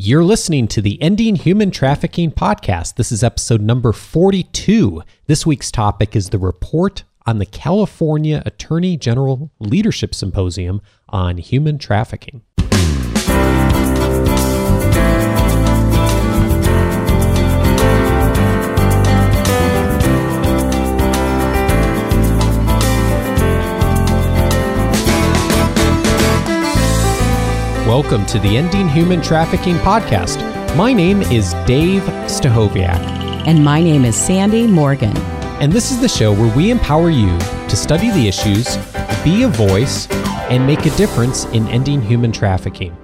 You're 0.00 0.22
listening 0.22 0.68
to 0.68 0.80
the 0.80 1.02
Ending 1.02 1.34
Human 1.34 1.72
Trafficking 1.72 2.30
podcast. 2.30 2.94
This 2.94 3.10
is 3.10 3.24
episode 3.24 3.60
number 3.60 3.92
42. 3.92 5.02
This 5.26 5.44
week's 5.44 5.72
topic 5.72 6.14
is 6.14 6.30
the 6.30 6.38
report 6.38 7.02
on 7.26 7.38
the 7.38 7.46
California 7.46 8.40
Attorney 8.46 8.96
General 8.96 9.50
Leadership 9.58 10.14
Symposium 10.14 10.80
on 11.08 11.38
Human 11.38 11.78
Trafficking. 11.78 12.42
Welcome 27.88 28.26
to 28.26 28.38
the 28.38 28.54
Ending 28.54 28.86
Human 28.86 29.22
Trafficking 29.22 29.76
podcast. 29.76 30.36
My 30.76 30.92
name 30.92 31.22
is 31.22 31.54
Dave 31.64 32.02
Stachowiak. 32.26 32.98
And 33.46 33.64
my 33.64 33.82
name 33.82 34.04
is 34.04 34.14
Sandy 34.14 34.66
Morgan. 34.66 35.16
And 35.58 35.72
this 35.72 35.90
is 35.90 35.98
the 35.98 36.06
show 36.06 36.34
where 36.34 36.54
we 36.54 36.70
empower 36.70 37.08
you 37.08 37.38
to 37.38 37.76
study 37.76 38.10
the 38.10 38.28
issues, 38.28 38.76
be 39.24 39.44
a 39.44 39.48
voice, 39.48 40.06
and 40.50 40.66
make 40.66 40.84
a 40.84 40.94
difference 40.98 41.46
in 41.46 41.66
ending 41.68 42.02
human 42.02 42.30
trafficking. 42.30 42.94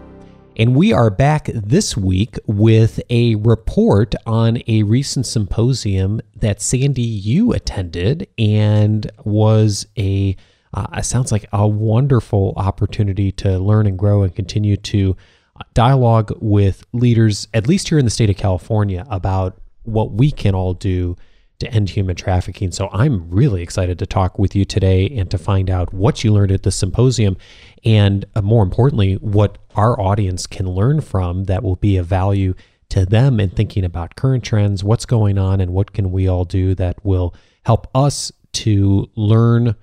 And 0.58 0.76
we 0.76 0.92
are 0.92 1.08
back 1.08 1.46
this 1.54 1.96
week 1.96 2.38
with 2.46 3.00
a 3.08 3.36
report 3.36 4.14
on 4.26 4.58
a 4.66 4.82
recent 4.82 5.24
symposium 5.24 6.20
that 6.36 6.60
Sandy 6.60 7.00
you 7.00 7.54
attended 7.54 8.28
and 8.36 9.10
was 9.24 9.86
a 9.96 10.36
uh, 10.74 10.86
it 10.96 11.04
sounds 11.04 11.32
like 11.32 11.46
a 11.52 11.66
wonderful 11.66 12.52
opportunity 12.56 13.30
to 13.32 13.58
learn 13.58 13.86
and 13.86 13.98
grow 13.98 14.22
and 14.22 14.34
continue 14.34 14.76
to 14.76 15.16
uh, 15.56 15.62
dialogue 15.72 16.36
with 16.40 16.84
leaders, 16.92 17.48
at 17.54 17.68
least 17.68 17.88
here 17.88 17.98
in 17.98 18.04
the 18.04 18.10
state 18.10 18.28
of 18.28 18.36
California, 18.36 19.06
about 19.08 19.60
what 19.84 20.12
we 20.12 20.30
can 20.30 20.54
all 20.54 20.74
do 20.74 21.16
to 21.60 21.72
end 21.72 21.90
human 21.90 22.16
trafficking. 22.16 22.72
So 22.72 22.88
I'm 22.92 23.30
really 23.30 23.62
excited 23.62 23.98
to 24.00 24.06
talk 24.06 24.38
with 24.38 24.56
you 24.56 24.64
today 24.64 25.08
and 25.10 25.30
to 25.30 25.38
find 25.38 25.70
out 25.70 25.94
what 25.94 26.24
you 26.24 26.32
learned 26.32 26.50
at 26.50 26.64
the 26.64 26.72
symposium 26.72 27.36
and 27.84 28.24
uh, 28.34 28.42
more 28.42 28.64
importantly, 28.64 29.14
what 29.14 29.58
our 29.76 30.00
audience 30.00 30.46
can 30.46 30.68
learn 30.68 31.00
from 31.00 31.44
that 31.44 31.62
will 31.62 31.76
be 31.76 31.96
of 31.96 32.06
value 32.06 32.54
to 32.88 33.06
them 33.06 33.38
in 33.38 33.50
thinking 33.50 33.84
about 33.84 34.16
current 34.16 34.42
trends, 34.42 34.82
what's 34.82 35.06
going 35.06 35.38
on, 35.38 35.60
and 35.60 35.72
what 35.72 35.92
can 35.92 36.10
we 36.10 36.26
all 36.26 36.44
do 36.44 36.74
that 36.74 37.04
will 37.04 37.34
help 37.64 37.88
us 37.94 38.32
to 38.52 39.08
learn 39.14 39.74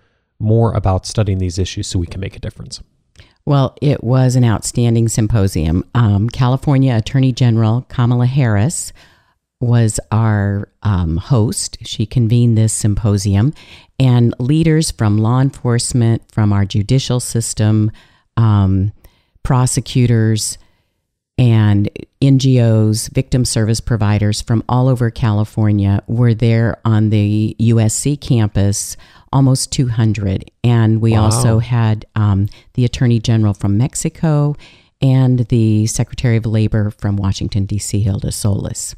more 0.42 0.74
about 0.74 1.06
studying 1.06 1.38
these 1.38 1.58
issues 1.58 1.88
so 1.88 2.00
we 2.00 2.08
can 2.08 2.20
make 2.22 2.36
a 2.36 2.40
difference? 2.40 2.82
Well, 3.46 3.76
it 3.82 4.04
was 4.04 4.36
an 4.36 4.46
outstanding 4.46 5.08
symposium. 5.08 5.84
Um, 5.96 6.30
California 6.30 6.96
Attorney 6.96 7.32
General 7.32 7.86
Kamala 7.90 8.28
Harris 8.28 8.94
was 9.60 10.00
our 10.12 10.70
um, 10.84 11.18
host. 11.18 11.78
She 11.84 12.06
convened 12.06 12.58
this 12.58 12.74
symposium, 12.74 13.54
and 14.00 14.34
leaders 14.40 14.92
from 14.92 15.18
law 15.18 15.40
enforcement, 15.40 16.24
from 16.32 16.52
our 16.52 16.66
judicial 16.66 17.20
system, 17.20 17.92
um, 18.38 18.92
prosecutors, 19.44 20.58
and 21.38 21.90
NGOs, 22.22 23.10
victim 23.14 23.46
service 23.46 23.80
providers 23.80 24.42
from 24.42 24.64
all 24.70 24.88
over 24.88 25.10
California 25.10 26.04
were 26.06 26.36
there 26.36 26.80
on 26.86 27.10
the 27.10 27.56
USC 27.60 28.20
campus 28.20 28.96
almost 29.32 29.72
200. 29.72 30.50
And 30.64 31.02
we 31.02 31.14
wow. 31.14 31.26
also 31.26 31.60
had 31.60 32.06
um, 32.16 32.48
the 32.74 32.86
Attorney 32.86 33.20
General 33.20 33.54
from 33.54 33.78
Mexico 33.78 34.56
and 35.02 35.40
the 35.48 35.88
Secretary 35.88 36.38
of 36.38 36.46
Labor 36.46 36.92
from 36.92 37.16
Washington, 37.16 37.66
D.C., 37.66 38.02
Hilda 38.02 38.32
Solis. 38.32 38.96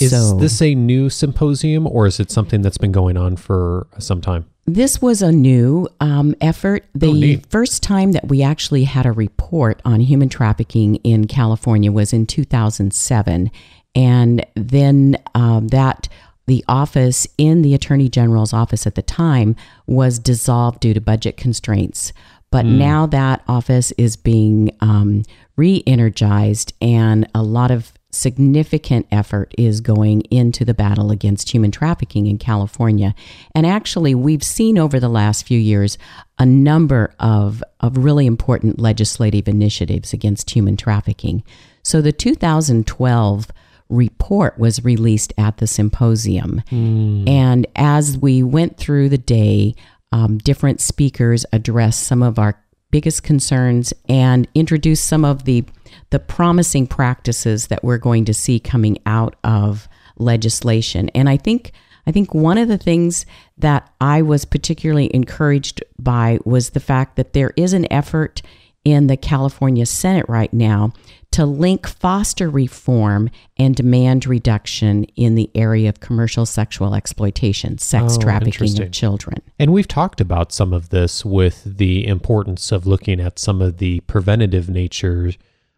Is 0.00 0.10
so, 0.10 0.36
this 0.36 0.60
a 0.60 0.74
new 0.74 1.08
symposium 1.08 1.86
or 1.86 2.06
is 2.06 2.20
it 2.20 2.30
something 2.30 2.62
that's 2.62 2.78
been 2.78 2.92
going 2.92 3.16
on 3.16 3.36
for 3.36 3.86
some 3.98 4.20
time? 4.20 4.46
This 4.66 5.00
was 5.00 5.22
a 5.22 5.30
new 5.30 5.88
um, 6.00 6.34
effort. 6.40 6.84
Oh, 6.96 6.98
the 6.98 7.36
oh, 7.36 7.40
first 7.48 7.82
time 7.82 8.12
that 8.12 8.28
we 8.28 8.42
actually 8.42 8.84
had 8.84 9.06
a 9.06 9.12
report 9.12 9.80
on 9.84 10.00
human 10.00 10.28
trafficking 10.28 10.96
in 10.96 11.28
California 11.28 11.92
was 11.92 12.12
in 12.12 12.26
2007. 12.26 13.50
And 13.94 14.46
then 14.54 15.16
um, 15.34 15.68
that 15.68 16.08
the 16.46 16.64
office 16.68 17.26
in 17.38 17.62
the 17.62 17.74
Attorney 17.74 18.08
General's 18.08 18.52
office 18.52 18.86
at 18.86 18.94
the 18.94 19.02
time 19.02 19.56
was 19.86 20.18
dissolved 20.18 20.80
due 20.80 20.94
to 20.94 21.00
budget 21.00 21.36
constraints. 21.36 22.12
But 22.50 22.64
mm. 22.64 22.78
now 22.78 23.06
that 23.06 23.42
office 23.48 23.92
is 23.92 24.16
being 24.16 24.70
um, 24.80 25.24
re 25.56 25.82
energized, 25.86 26.72
and 26.80 27.28
a 27.34 27.42
lot 27.42 27.70
of 27.70 27.92
significant 28.10 29.06
effort 29.12 29.52
is 29.58 29.80
going 29.80 30.22
into 30.30 30.64
the 30.64 30.74
battle 30.74 31.10
against 31.10 31.52
human 31.52 31.70
trafficking 31.70 32.26
in 32.26 32.38
California. 32.38 33.14
And 33.54 33.66
actually, 33.66 34.14
we've 34.14 34.42
seen 34.42 34.78
over 34.78 34.98
the 34.98 35.08
last 35.08 35.46
few 35.46 35.58
years 35.58 35.98
a 36.38 36.46
number 36.46 37.14
of, 37.20 37.62
of 37.80 37.98
really 37.98 38.26
important 38.26 38.78
legislative 38.78 39.48
initiatives 39.48 40.12
against 40.12 40.50
human 40.50 40.76
trafficking. 40.76 41.42
So 41.82 42.00
the 42.00 42.12
2012 42.12 43.48
report 43.88 44.58
was 44.58 44.84
released 44.84 45.32
at 45.38 45.58
the 45.58 45.66
symposium. 45.66 46.62
Mm. 46.70 47.28
And 47.28 47.66
as 47.76 48.18
we 48.18 48.42
went 48.42 48.76
through 48.76 49.08
the 49.08 49.18
day, 49.18 49.74
um, 50.12 50.38
different 50.38 50.80
speakers 50.80 51.44
addressed 51.52 52.04
some 52.04 52.22
of 52.22 52.38
our 52.38 52.62
biggest 52.90 53.22
concerns 53.22 53.92
and 54.08 54.48
introduced 54.54 55.06
some 55.06 55.24
of 55.24 55.44
the 55.44 55.64
the 56.10 56.18
promising 56.18 56.86
practices 56.86 57.66
that 57.66 57.82
we're 57.82 57.98
going 57.98 58.24
to 58.24 58.34
see 58.34 58.60
coming 58.60 58.98
out 59.06 59.34
of 59.44 59.88
legislation. 60.18 61.08
And 61.10 61.28
I 61.28 61.36
think 61.36 61.72
I 62.06 62.12
think 62.12 62.32
one 62.34 62.58
of 62.58 62.68
the 62.68 62.78
things 62.78 63.26
that 63.58 63.90
I 64.00 64.22
was 64.22 64.44
particularly 64.44 65.12
encouraged 65.14 65.82
by 65.98 66.38
was 66.44 66.70
the 66.70 66.80
fact 66.80 67.16
that 67.16 67.32
there 67.32 67.52
is 67.56 67.72
an 67.72 67.90
effort 67.92 68.42
in 68.84 69.08
the 69.08 69.16
California 69.16 69.84
Senate 69.84 70.28
right 70.28 70.52
now 70.52 70.92
to 71.36 71.44
link 71.44 71.86
foster 71.86 72.48
reform 72.48 73.28
and 73.58 73.76
demand 73.76 74.26
reduction 74.26 75.04
in 75.16 75.34
the 75.34 75.50
area 75.54 75.86
of 75.86 76.00
commercial 76.00 76.46
sexual 76.46 76.94
exploitation, 76.94 77.76
sex 77.76 78.16
oh, 78.16 78.20
trafficking 78.22 78.80
of 78.80 78.90
children. 78.90 79.42
And 79.58 79.70
we've 79.70 79.86
talked 79.86 80.22
about 80.22 80.50
some 80.50 80.72
of 80.72 80.88
this 80.88 81.26
with 81.26 81.76
the 81.76 82.06
importance 82.06 82.72
of 82.72 82.86
looking 82.86 83.20
at 83.20 83.38
some 83.38 83.60
of 83.60 83.76
the 83.76 84.00
preventative 84.06 84.70
nature 84.70 85.32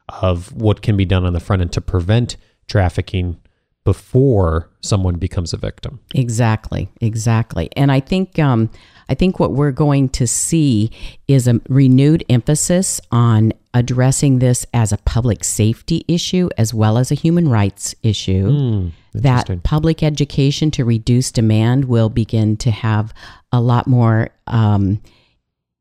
of 0.08 0.52
what 0.52 0.80
can 0.80 0.96
be 0.96 1.04
done 1.04 1.24
on 1.24 1.32
the 1.32 1.40
front 1.40 1.60
end 1.60 1.72
to 1.72 1.80
prevent 1.80 2.36
trafficking 2.68 3.40
before 3.82 4.70
someone 4.80 5.16
becomes 5.16 5.52
a 5.52 5.56
victim. 5.56 5.98
Exactly, 6.14 6.88
exactly. 7.00 7.68
And 7.76 7.90
I 7.90 7.98
think 7.98 8.38
um, 8.38 8.70
I 9.08 9.14
think 9.14 9.40
what 9.40 9.52
we're 9.52 9.72
going 9.72 10.10
to 10.10 10.26
see 10.26 10.90
is 11.26 11.48
a 11.48 11.60
renewed 11.68 12.24
emphasis 12.28 13.00
on 13.10 13.52
addressing 13.74 14.38
this 14.38 14.66
as 14.74 14.92
a 14.92 14.98
public 14.98 15.44
safety 15.44 16.04
issue 16.08 16.48
as 16.58 16.74
well 16.74 16.98
as 16.98 17.10
a 17.10 17.14
human 17.14 17.48
rights 17.48 17.94
issue. 18.02 18.48
Mm, 18.50 18.92
that 19.14 19.62
public 19.64 20.02
education 20.02 20.70
to 20.72 20.84
reduce 20.84 21.32
demand 21.32 21.86
will 21.86 22.08
begin 22.08 22.56
to 22.58 22.70
have 22.70 23.12
a 23.52 23.60
lot 23.60 23.86
more 23.86 24.30
um, 24.46 25.00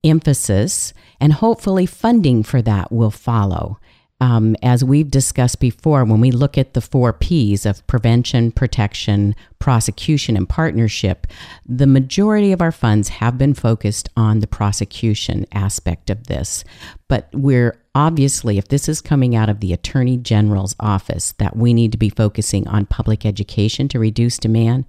emphasis, 0.04 0.94
and 1.20 1.34
hopefully 1.34 1.86
funding 1.86 2.44
for 2.44 2.62
that 2.62 2.92
will 2.92 3.12
follow 3.12 3.80
um, 4.20 4.56
as 4.64 4.84
we've 4.84 5.12
discussed 5.12 5.60
before, 5.60 6.04
when 6.04 6.20
we 6.20 6.32
look 6.32 6.58
at 6.58 6.74
the 6.74 6.82
four 6.82 7.14
P's 7.14 7.66
of 7.66 7.86
prevention, 7.86 8.52
protection, 8.52 9.36
prosecution, 9.60 10.36
and 10.36 10.50
partnership, 10.50 11.28
the 11.66 11.86
majority 11.86 12.52
of 12.52 12.62
our 12.62 12.72
funds 12.72 13.10
have 13.10 13.38
been 13.38 13.54
focused 13.54 14.10
on 14.18 14.40
the 14.40 14.48
prosecution 14.48 15.46
aspect 15.52 16.10
of 16.10 16.26
this. 16.26 16.64
But 17.08 17.30
we're 17.32 17.80
obviously, 17.94 18.58
if 18.58 18.70
this 18.70 18.90
is 18.90 19.02
coming 19.02 19.36
out 19.36 19.50
of 19.50 19.60
the 19.60 19.72
Attorney 19.72 20.18
General's 20.18 20.76
office, 20.80 21.34
that 21.34 21.56
we 21.56 21.74
need 21.74 21.92
to 21.92 21.98
be 21.98 22.10
focusing 22.10 22.68
on 22.68 22.88
public 22.88 23.24
education 23.24 23.88
to 23.90 24.00
reduce 24.00 24.40
demand, 24.40 24.86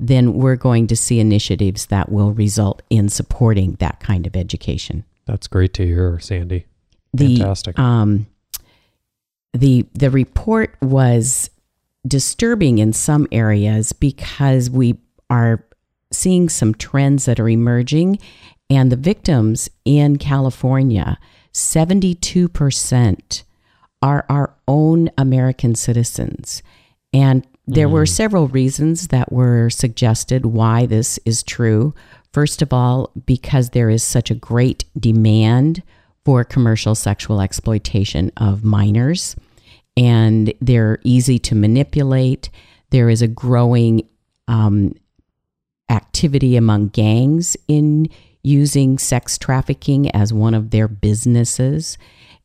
then 0.00 0.32
we're 0.32 0.56
going 0.56 0.88
to 0.88 0.96
see 0.96 1.20
initiatives 1.20 1.86
that 1.86 2.10
will 2.10 2.32
result 2.32 2.82
in 2.90 3.08
supporting 3.08 3.74
that 3.74 4.00
kind 4.00 4.26
of 4.26 4.34
education. 4.34 5.04
That's 5.26 5.46
great 5.46 5.72
to 5.74 5.86
hear, 5.86 6.18
Sandy. 6.18 6.66
The, 7.14 7.36
Fantastic. 7.36 7.78
Um, 7.78 8.26
the 9.52 9.86
the 9.94 10.10
report 10.10 10.76
was 10.80 11.50
disturbing 12.06 12.78
in 12.78 12.92
some 12.92 13.26
areas 13.30 13.92
because 13.92 14.68
we 14.70 14.98
are 15.30 15.64
seeing 16.10 16.48
some 16.48 16.74
trends 16.74 17.24
that 17.26 17.38
are 17.38 17.48
emerging 17.48 18.18
and 18.68 18.90
the 18.90 18.96
victims 18.96 19.70
in 19.84 20.16
California 20.16 21.18
72% 21.52 23.42
are 24.00 24.26
our 24.28 24.54
own 24.66 25.10
American 25.16 25.74
citizens 25.74 26.62
and 27.12 27.46
there 27.66 27.88
mm. 27.88 27.92
were 27.92 28.06
several 28.06 28.48
reasons 28.48 29.08
that 29.08 29.32
were 29.32 29.70
suggested 29.70 30.46
why 30.46 30.86
this 30.86 31.18
is 31.24 31.42
true. 31.42 31.94
First 32.32 32.62
of 32.62 32.72
all, 32.72 33.10
because 33.26 33.70
there 33.70 33.90
is 33.90 34.02
such 34.02 34.30
a 34.30 34.34
great 34.34 34.84
demand 34.98 35.82
for 36.24 36.44
commercial 36.44 36.94
sexual 36.94 37.40
exploitation 37.40 38.32
of 38.36 38.64
minors. 38.64 39.36
And 39.96 40.52
they're 40.60 40.98
easy 41.04 41.38
to 41.40 41.54
manipulate. 41.54 42.50
There 42.90 43.10
is 43.10 43.22
a 43.22 43.28
growing 43.28 44.08
um, 44.48 44.94
activity 45.90 46.56
among 46.56 46.88
gangs 46.88 47.56
in 47.68 48.08
using 48.42 48.98
sex 48.98 49.38
trafficking 49.38 50.10
as 50.10 50.32
one 50.32 50.54
of 50.54 50.70
their 50.70 50.88
businesses. 50.88 51.96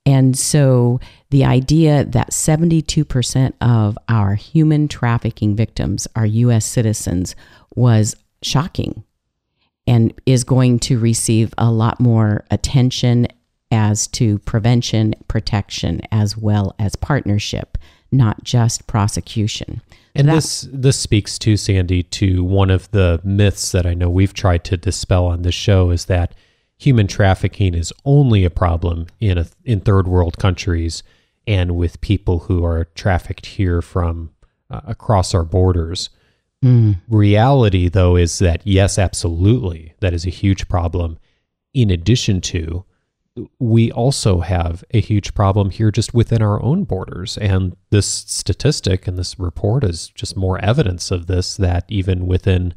And 0.06 0.38
so 0.38 1.00
the 1.32 1.44
idea 1.44 2.06
that 2.06 2.32
72% 2.32 3.54
of 3.60 3.98
our 4.08 4.36
human 4.36 4.88
trafficking 4.88 5.56
victims 5.56 6.08
are 6.16 6.26
U.S. 6.26 6.66
citizens 6.66 7.36
was 7.76 8.16
shocking 8.42 9.04
and 9.86 10.14
is 10.26 10.44
going 10.44 10.80
to 10.80 11.00
receive 11.00 11.54
a 11.58 11.72
lot 11.72 12.00
more 12.00 12.46
attention 12.52 13.28
as 13.72 14.08
to 14.08 14.40
prevention, 14.40 15.14
protection, 15.28 16.02
as 16.12 16.38
well 16.38 16.76
as 16.80 16.96
partnership, 16.96 17.78
not 18.12 18.44
just 18.44 18.88
prosecution. 18.88 19.82
And 20.16 20.30
this 20.30 20.68
this 20.72 20.98
speaks 20.98 21.38
to 21.40 21.58
Sandy 21.58 22.02
to 22.04 22.44
one 22.44 22.72
of 22.72 22.90
the 22.92 23.22
myths 23.24 23.72
that 23.72 23.86
I 23.86 23.94
know 23.94 24.10
we've 24.10 24.34
tried 24.34 24.64
to 24.66 24.78
dispel 24.78 25.26
on 25.26 25.44
this 25.44 25.54
show 25.54 25.92
is 25.92 26.06
that 26.06 26.34
human 26.78 27.08
trafficking 27.08 27.76
is 27.76 27.94
only 28.04 28.44
a 28.44 28.50
problem 28.50 29.08
in 29.20 29.38
a, 29.38 29.48
in 29.64 29.80
third 29.80 30.08
world 30.08 30.38
countries 30.38 31.04
and 31.46 31.76
with 31.76 32.02
people 32.02 32.40
who 32.40 32.66
are 32.66 32.86
trafficked 32.96 33.46
here 33.46 33.82
from 33.82 34.32
uh, 34.70 34.82
across 34.86 35.34
our 35.34 35.44
borders. 35.44 36.10
Mm. 36.64 36.98
Reality, 37.08 37.88
though, 37.88 38.16
is 38.16 38.40
that 38.40 38.62
yes, 38.66 38.98
absolutely, 38.98 39.94
that 40.00 40.14
is 40.14 40.26
a 40.26 40.32
huge 40.32 40.68
problem. 40.68 41.20
In 41.74 41.92
addition 41.92 42.42
to, 42.42 42.86
we 43.60 43.92
also 43.92 44.40
have 44.40 44.84
a 44.92 45.02
huge 45.02 45.34
problem 45.34 45.70
here 45.70 45.92
just 45.92 46.14
within 46.14 46.42
our 46.42 46.62
own 46.62 46.84
borders. 46.84 47.38
And 47.38 47.76
this 47.90 48.08
statistic 48.08 49.08
and 49.08 49.18
this 49.18 49.40
report 49.40 49.84
is 49.84 50.10
just 50.10 50.38
more 50.38 50.60
evidence 50.60 51.12
of 51.12 51.28
this 51.28 51.58
that 51.58 51.86
even 51.88 52.28
within 52.28 52.74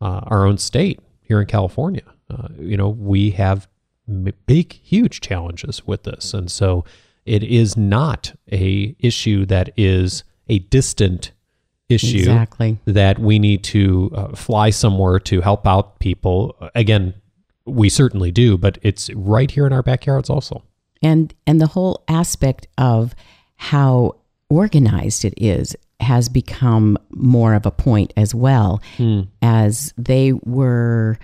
uh, 0.00 0.20
our 0.24 0.46
own 0.46 0.58
state 0.58 1.00
here 1.20 1.40
in 1.40 1.46
California, 1.46 2.04
uh, 2.30 2.48
you 2.58 2.76
know, 2.76 2.88
we 2.88 3.30
have 3.32 3.68
big, 4.46 4.72
huge 4.72 5.20
challenges 5.20 5.86
with 5.86 6.02
this. 6.04 6.34
And 6.34 6.50
so 6.50 6.84
it 7.24 7.42
is 7.42 7.76
not 7.76 8.34
a 8.50 8.96
issue 8.98 9.46
that 9.46 9.70
is 9.76 10.24
a 10.48 10.58
distant 10.58 11.32
issue 11.88 12.18
exactly. 12.18 12.78
that 12.86 13.18
we 13.18 13.38
need 13.38 13.62
to 13.64 14.10
uh, 14.14 14.34
fly 14.34 14.70
somewhere 14.70 15.18
to 15.20 15.40
help 15.40 15.66
out 15.66 15.98
people. 15.98 16.56
Again, 16.74 17.14
we 17.64 17.88
certainly 17.88 18.30
do, 18.30 18.56
but 18.58 18.78
it's 18.82 19.10
right 19.14 19.50
here 19.50 19.66
in 19.66 19.72
our 19.72 19.82
backyards 19.82 20.30
also. 20.30 20.62
And 21.02 21.34
and 21.46 21.60
the 21.60 21.68
whole 21.68 22.04
aspect 22.08 22.66
of 22.78 23.14
how 23.56 24.16
organized 24.48 25.24
it 25.24 25.34
is 25.36 25.74
has 26.00 26.28
become 26.28 26.98
more 27.10 27.54
of 27.54 27.64
a 27.64 27.70
point 27.70 28.12
as 28.16 28.34
well 28.34 28.82
mm. 28.98 29.26
as 29.40 29.94
they 29.96 30.32
were 30.32 31.18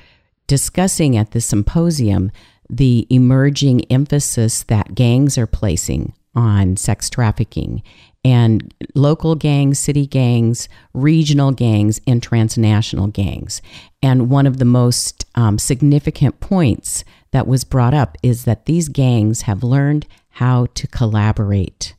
discussing 0.47 1.17
at 1.17 1.33
the 1.33 1.41
symposium 1.41 2.31
the 2.71 3.07
emerging 3.11 3.85
emphasis 3.91 4.63
that 4.65 4.95
gangs 4.95 5.37
are 5.37 5.47
placing 5.47 6.13
on 6.35 6.77
sex 6.77 7.11
trafficking 7.11 7.83
and 8.25 8.75
local 8.95 9.35
gangs, 9.35 9.79
city 9.79 10.07
gangs, 10.07 10.69
regional 10.93 11.53
gangs, 11.53 12.01
and 12.07 12.23
transnational 12.23 13.07
gangs. 13.07 13.63
And 14.03 14.31
one 14.31 14.47
of 14.47 14.59
the 14.59 14.65
most 14.65 15.25
um, 15.35 15.59
significant 15.59 16.41
points 16.41 17.05
that 17.31 17.47
was 17.47 17.65
brought 17.65 17.95
up 17.95 18.17
is 18.23 18.45
that 18.45 18.67
these 18.67 18.89
gangs 18.89 19.43
have 19.43 19.63
learned 19.63 20.07
how 20.31 20.67
to 20.75 20.87
collaborate. 20.87 21.95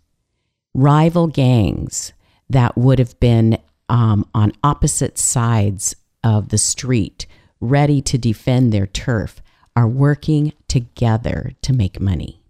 Rival 0.73 1.27
gangs 1.27 2.13
that 2.49 2.77
would 2.77 2.99
have 2.99 3.19
been 3.19 3.57
um, 3.87 4.25
on 4.33 4.51
opposite 4.63 5.17
sides 5.17 5.95
of 6.23 6.49
the 6.49 6.57
street, 6.57 7.25
ready 7.59 8.01
to 8.01 8.17
defend 8.17 8.71
their 8.71 8.87
turf, 8.87 9.41
are 9.75 9.87
working 9.87 10.53
together 10.67 11.51
to 11.61 11.73
make 11.73 11.99
money. 11.99 12.41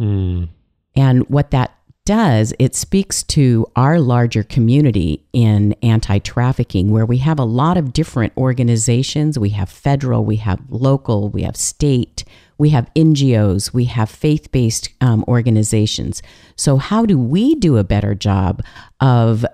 Mm. 0.00 0.48
And 0.94 1.28
what 1.28 1.50
that 1.50 1.76
does, 2.04 2.52
it 2.58 2.74
speaks 2.74 3.22
to 3.22 3.66
our 3.76 4.00
larger 4.00 4.42
community 4.42 5.24
in 5.32 5.74
anti 5.82 6.18
trafficking, 6.18 6.90
where 6.90 7.06
we 7.06 7.18
have 7.18 7.38
a 7.38 7.44
lot 7.44 7.76
of 7.76 7.92
different 7.92 8.32
organizations. 8.36 9.38
We 9.38 9.50
have 9.50 9.68
federal, 9.68 10.24
we 10.24 10.36
have 10.36 10.60
local, 10.68 11.28
we 11.28 11.42
have 11.42 11.56
state, 11.56 12.24
we 12.58 12.70
have 12.70 12.90
NGOs, 12.94 13.72
we 13.72 13.84
have 13.86 14.10
faith 14.10 14.50
based 14.50 14.88
um, 15.00 15.24
organizations. 15.28 16.22
So, 16.56 16.76
how 16.76 17.06
do 17.06 17.18
we 17.18 17.54
do 17.54 17.76
a 17.76 17.84
better 17.84 18.14
job 18.14 18.62
of 19.00 19.46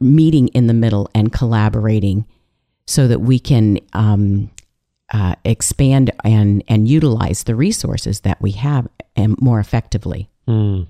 meeting 0.00 0.48
in 0.48 0.66
the 0.66 0.74
middle 0.74 1.10
and 1.14 1.32
collaborating 1.32 2.26
so 2.86 3.08
that 3.08 3.20
we 3.20 3.38
can 3.38 3.78
um, 3.92 4.50
uh, 5.12 5.34
expand 5.44 6.10
and, 6.24 6.62
and 6.68 6.86
utilize 6.88 7.44
the 7.44 7.54
resources 7.54 8.20
that 8.20 8.40
we 8.40 8.52
have 8.52 8.86
and 9.16 9.32
um, 9.32 9.36
more 9.40 9.58
effectively? 9.58 10.28
Mm. 10.46 10.86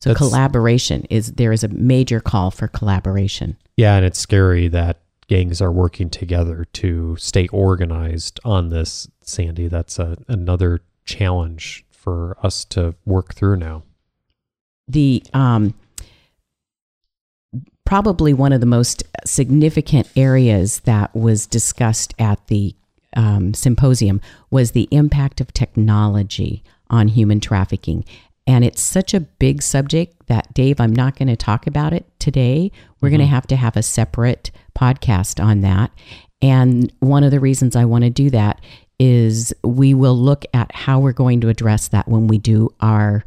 So 0.00 0.10
That's, 0.10 0.18
collaboration 0.18 1.06
is 1.10 1.32
there 1.32 1.52
is 1.52 1.64
a 1.64 1.68
major 1.68 2.20
call 2.20 2.50
for 2.50 2.68
collaboration. 2.68 3.56
Yeah, 3.76 3.96
and 3.96 4.04
it's 4.04 4.18
scary 4.18 4.68
that 4.68 5.00
gangs 5.28 5.60
are 5.60 5.72
working 5.72 6.10
together 6.10 6.66
to 6.74 7.16
stay 7.16 7.48
organized 7.48 8.38
on 8.44 8.68
this, 8.68 9.08
Sandy. 9.22 9.68
That's 9.68 9.98
a, 9.98 10.16
another 10.28 10.80
challenge 11.04 11.84
for 11.90 12.36
us 12.42 12.64
to 12.66 12.94
work 13.04 13.34
through 13.34 13.56
now. 13.56 13.82
The 14.88 15.22
um, 15.34 15.74
probably 17.84 18.34
one 18.34 18.52
of 18.52 18.60
the 18.60 18.66
most 18.66 19.02
significant 19.24 20.08
areas 20.14 20.80
that 20.80 21.14
was 21.14 21.46
discussed 21.46 22.14
at 22.18 22.46
the 22.48 22.74
um, 23.16 23.54
symposium 23.54 24.20
was 24.50 24.72
the 24.72 24.88
impact 24.90 25.40
of 25.40 25.52
technology 25.52 26.62
on 26.90 27.08
human 27.08 27.40
trafficking. 27.40 28.04
And 28.46 28.64
it's 28.64 28.80
such 28.80 29.12
a 29.12 29.20
big 29.20 29.62
subject 29.62 30.26
that, 30.26 30.54
Dave, 30.54 30.80
I'm 30.80 30.92
not 30.92 31.16
going 31.16 31.28
to 31.28 31.36
talk 31.36 31.66
about 31.66 31.92
it 31.92 32.06
today. 32.18 32.70
We're 33.00 33.08
mm-hmm. 33.08 33.16
going 33.16 33.28
to 33.28 33.34
have 33.34 33.46
to 33.48 33.56
have 33.56 33.76
a 33.76 33.82
separate 33.82 34.50
podcast 34.78 35.42
on 35.42 35.62
that. 35.62 35.90
And 36.40 36.92
one 37.00 37.24
of 37.24 37.30
the 37.30 37.40
reasons 37.40 37.74
I 37.74 37.84
want 37.86 38.04
to 38.04 38.10
do 38.10 38.30
that 38.30 38.60
is 38.98 39.52
we 39.62 39.94
will 39.94 40.16
look 40.16 40.44
at 40.54 40.74
how 40.74 41.00
we're 41.00 41.12
going 41.12 41.40
to 41.42 41.48
address 41.48 41.88
that 41.88 42.08
when 42.08 42.28
we 42.28 42.38
do 42.38 42.72
our 42.80 43.24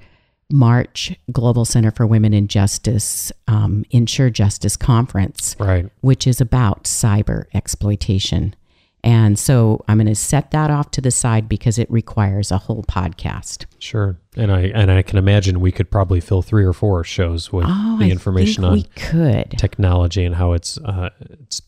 March 0.51 1.16
Global 1.31 1.63
Center 1.63 1.92
for 1.92 2.07
Women 2.07 2.33
and 2.33 2.50
Justice 2.50 3.31
um, 3.48 3.86
Ensure 3.92 4.30
Justice 4.30 4.75
Conference, 4.75 5.56
right. 5.60 5.90
which 6.02 6.26
is 6.26 6.42
about 6.42 6.85
cyber 6.85 7.45
exploitation. 7.54 8.56
And 9.03 9.39
so 9.39 9.83
I'm 9.87 9.97
going 9.97 10.07
to 10.07 10.15
set 10.15 10.51
that 10.51 10.69
off 10.69 10.91
to 10.91 11.01
the 11.01 11.11
side 11.11 11.47
because 11.47 11.79
it 11.79 11.89
requires 11.89 12.51
a 12.51 12.57
whole 12.57 12.83
podcast. 12.83 13.65
Sure. 13.79 14.18
And 14.35 14.51
I 14.51 14.71
and 14.75 14.91
I 14.91 15.01
can 15.01 15.18
imagine 15.18 15.61
we 15.61 15.71
could 15.71 15.89
probably 15.89 16.19
fill 16.19 16.41
three 16.41 16.65
or 16.65 16.73
four 16.73 17.03
shows 17.03 17.51
with 17.51 17.65
oh, 17.68 17.97
the 17.97 18.11
information 18.11 18.65
on 18.65 18.73
we 18.73 18.83
could. 18.83 19.51
technology 19.57 20.25
and 20.25 20.35
how 20.35 20.53
it's 20.53 20.77
uh, 20.79 21.09
it's 21.21 21.61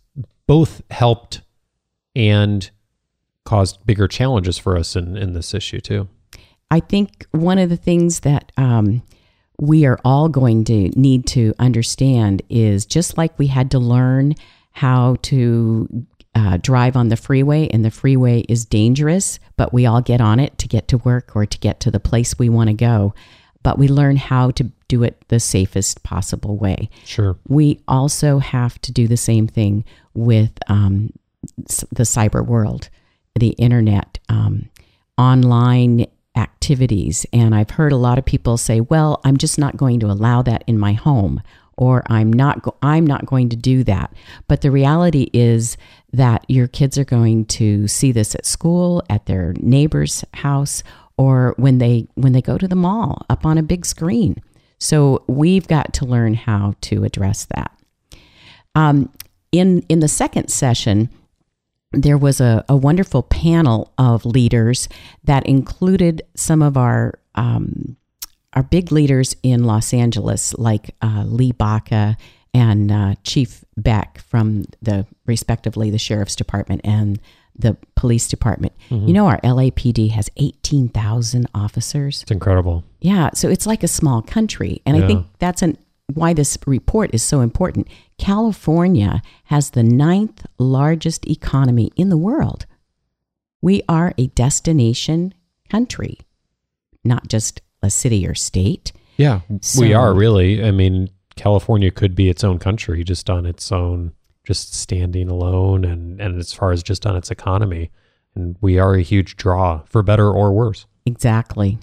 both 0.46 0.82
helped 0.92 1.42
and 2.16 2.70
caused 3.46 3.86
bigger 3.86 4.08
challenges 4.08 4.58
for 4.58 4.78
us 4.78 4.96
in, 4.96 5.16
in 5.16 5.34
this 5.34 5.54
issue 5.54 5.80
too. 5.80 6.10
I 6.70 6.80
think 6.80 7.26
one 7.32 7.58
of 7.58 7.70
the 7.70 7.78
things 7.78 8.22
that 8.22 8.52
um, 8.58 9.04
we 9.60 9.86
are 9.86 10.00
all 10.04 10.30
going 10.30 10.64
to 10.66 10.90
need 11.00 11.28
to 11.28 11.54
understand 11.60 12.42
is 12.50 12.86
just 12.86 13.18
like 13.18 13.38
we 13.38 13.48
had 13.48 13.72
to 13.72 13.80
learn 13.80 14.36
how 14.72 15.18
to 15.22 16.06
uh, 16.34 16.58
drive 16.58 16.96
on 16.96 17.10
the 17.10 17.18
freeway 17.18 17.68
and 17.70 17.84
the 17.84 17.92
freeway 17.92 18.42
is 18.42 18.66
dangerous, 18.66 19.40
but 19.58 19.74
we 19.74 19.86
all 19.86 20.02
get 20.02 20.22
on 20.22 20.40
it 20.40 20.58
to 20.60 20.68
get 20.68 20.88
to 20.88 20.98
work 21.00 21.36
or 21.36 21.46
to 21.46 21.58
get 21.60 21.80
to 21.82 21.92
the 21.92 22.00
place 22.00 22.40
we 22.40 22.50
want 22.50 22.70
to 22.70 22.74
go. 22.74 23.14
But 23.64 23.78
we 23.78 23.88
learn 23.88 24.16
how 24.16 24.52
to 24.52 24.72
do 24.88 25.04
it 25.04 25.24
the 25.28 25.40
safest 25.40 26.04
possible 26.04 26.58
way. 26.58 26.90
Sure. 27.06 27.38
We 27.48 27.80
also 27.88 28.40
have 28.40 28.80
to 28.82 28.92
do 28.92 29.08
the 29.08 29.18
same 29.18 29.48
thing 29.48 29.86
with 30.14 30.52
um, 30.68 31.14
the 31.58 32.04
cyber 32.04 32.46
world, 32.46 32.90
the 33.36 33.50
internet, 33.50 34.18
um, 34.30 34.70
online 35.18 36.08
activities. 36.36 37.26
And 37.34 37.54
I've 37.54 37.72
heard 37.72 37.92
a 37.92 37.98
lot 37.98 38.18
of 38.18 38.26
people 38.26 38.58
say, 38.58 38.80
well, 38.80 39.20
I'm 39.24 39.38
just 39.38 39.60
not 39.60 39.78
going 39.78 40.00
to 40.00 40.08
allow 40.08 40.42
that 40.44 40.64
in 40.66 40.80
my 40.80 40.94
home 40.94 41.42
or 41.82 42.04
I'm 42.06 42.32
not 42.32 42.62
go- 42.62 42.76
I'm 42.84 43.08
not 43.08 43.26
going 43.26 43.50
to 43.50 43.56
do 43.56 43.84
that. 43.86 44.14
But 44.48 44.62
the 44.62 44.70
reality 44.70 45.32
is 45.34 45.78
that 46.14 46.46
your 46.48 46.68
kids 46.68 46.96
are 47.00 47.04
going 47.04 47.46
to 47.46 47.88
see 47.88 48.12
this 48.12 48.36
at 48.36 48.46
school, 48.46 49.02
at 49.10 49.26
their 49.26 49.56
neighbor's 49.58 50.24
house, 50.36 50.84
or 51.18 51.56
when 51.58 51.80
they 51.80 52.08
when 52.14 52.34
they 52.34 52.42
go 52.42 52.60
to 52.60 52.68
the 52.68 52.76
mall 52.76 53.26
up 53.32 53.48
on 53.48 53.58
a 53.58 53.64
big 53.64 53.88
screen. 53.88 54.44
So 54.78 55.24
we've 55.28 55.68
got 55.68 55.92
to 55.96 56.06
learn 56.06 56.36
how 56.36 56.76
to 56.82 57.04
address 57.04 57.46
that. 57.46 57.72
Um, 58.76 59.12
in 59.52 59.84
in 59.90 60.02
the 60.02 60.08
second 60.08 60.50
session, 60.50 61.10
there 61.94 62.18
was 62.18 62.40
a, 62.40 62.64
a 62.70 62.76
wonderful 62.76 63.24
panel 63.24 63.92
of 63.98 64.24
leaders 64.24 64.88
that 65.24 65.48
included 65.48 66.22
some 66.36 66.62
of 66.62 66.78
our 66.78 67.16
um, 67.34 67.98
our 68.54 68.64
big 68.64 68.92
leaders 68.92 69.36
in 69.44 69.64
Los 69.64 69.94
Angeles, 69.94 70.54
like 70.58 70.96
uh, 71.02 71.24
Lee 71.26 71.52
Baca 71.52 72.18
and 72.54 72.92
uh, 72.92 73.16
Chief 73.24 73.64
Beck 73.78 74.20
from 74.20 74.66
the 74.82 75.06
respectively 75.26 75.90
the 75.90 75.98
sheriff's 75.98 76.36
department 76.36 76.82
and 76.84 77.20
the 77.56 77.78
police 77.96 78.28
department. 78.28 78.74
Mm-hmm. 78.90 79.08
You 79.08 79.14
know, 79.14 79.28
our 79.28 79.40
LAPD 79.42 80.12
has 80.12 80.30
18,000 80.38 81.48
officers. 81.54 82.22
It's 82.24 82.32
incredible. 82.32 82.84
Yeah. 83.00 83.30
So 83.34 83.50
it's 83.50 83.66
like 83.66 83.84
a 83.84 83.88
small 83.88 84.22
country. 84.22 84.82
And 84.86 84.98
yeah. 84.98 85.04
I 85.04 85.08
think 85.08 85.26
that's 85.40 85.62
an, 85.62 85.78
why 86.14 86.34
this 86.34 86.58
report 86.66 87.14
is 87.14 87.24
so 87.24 87.42
important. 87.42 87.88
California 88.18 89.22
has 89.46 89.72
the 89.72 89.84
ninth 89.84 90.46
largest 90.58 91.28
economy 91.28 91.92
in 91.96 92.10
the 92.10 92.18
world. 92.18 92.66
We 93.62 93.82
are 93.88 94.14
a 94.18 94.28
destination 94.28 95.34
country, 95.70 96.20
not 97.04 97.28
just 97.28 97.62
a 97.82 97.90
city 97.90 98.28
or 98.28 98.36
state. 98.36 98.92
Yeah, 99.18 99.42
so, 99.62 99.82
we 99.82 99.94
are 99.94 100.14
really. 100.14 100.64
I 100.64 100.72
mean, 100.72 101.10
California 101.36 101.92
could 101.92 102.16
be 102.16 102.30
its 102.30 102.44
own 102.44 102.60
country 102.60 103.04
just 103.04 103.30
on 103.30 103.46
its 103.46 103.72
own 103.72 104.14
just 104.44 104.74
standing 104.74 105.30
alone 105.30 105.86
and, 105.86 106.20
and 106.20 106.40
as 106.40 106.52
far 106.54 106.72
as 106.72 106.82
just 106.82 107.06
on 107.06 107.16
its 107.16 107.30
economy. 107.30 107.92
And 108.36 108.58
we 108.62 108.80
are 108.80 108.96
a 108.96 109.02
huge 109.02 109.36
draw 109.36 109.82
for 109.86 110.02
better 110.02 110.32
or 110.32 110.52
worse. 110.52 110.86
Exactly. 111.06 111.78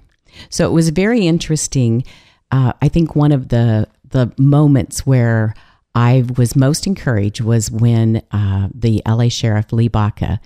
So 0.48 0.66
it 0.66 0.72
was 0.72 0.90
very 0.90 1.26
interesting. 1.26 2.04
Uh, 2.50 2.72
I 2.82 2.88
think 2.88 3.14
one 3.14 3.32
of 3.32 3.48
the 3.48 3.88
the 4.04 4.32
moments 4.38 5.06
where 5.06 5.54
I 5.94 6.24
was 6.36 6.56
most 6.56 6.86
encouraged 6.86 7.40
was 7.42 7.70
when 7.70 8.22
uh, 8.30 8.68
the 8.74 9.02
LA 9.06 9.28
Sheriff 9.28 9.72
Lee 9.72 9.88
Baca 9.88 10.40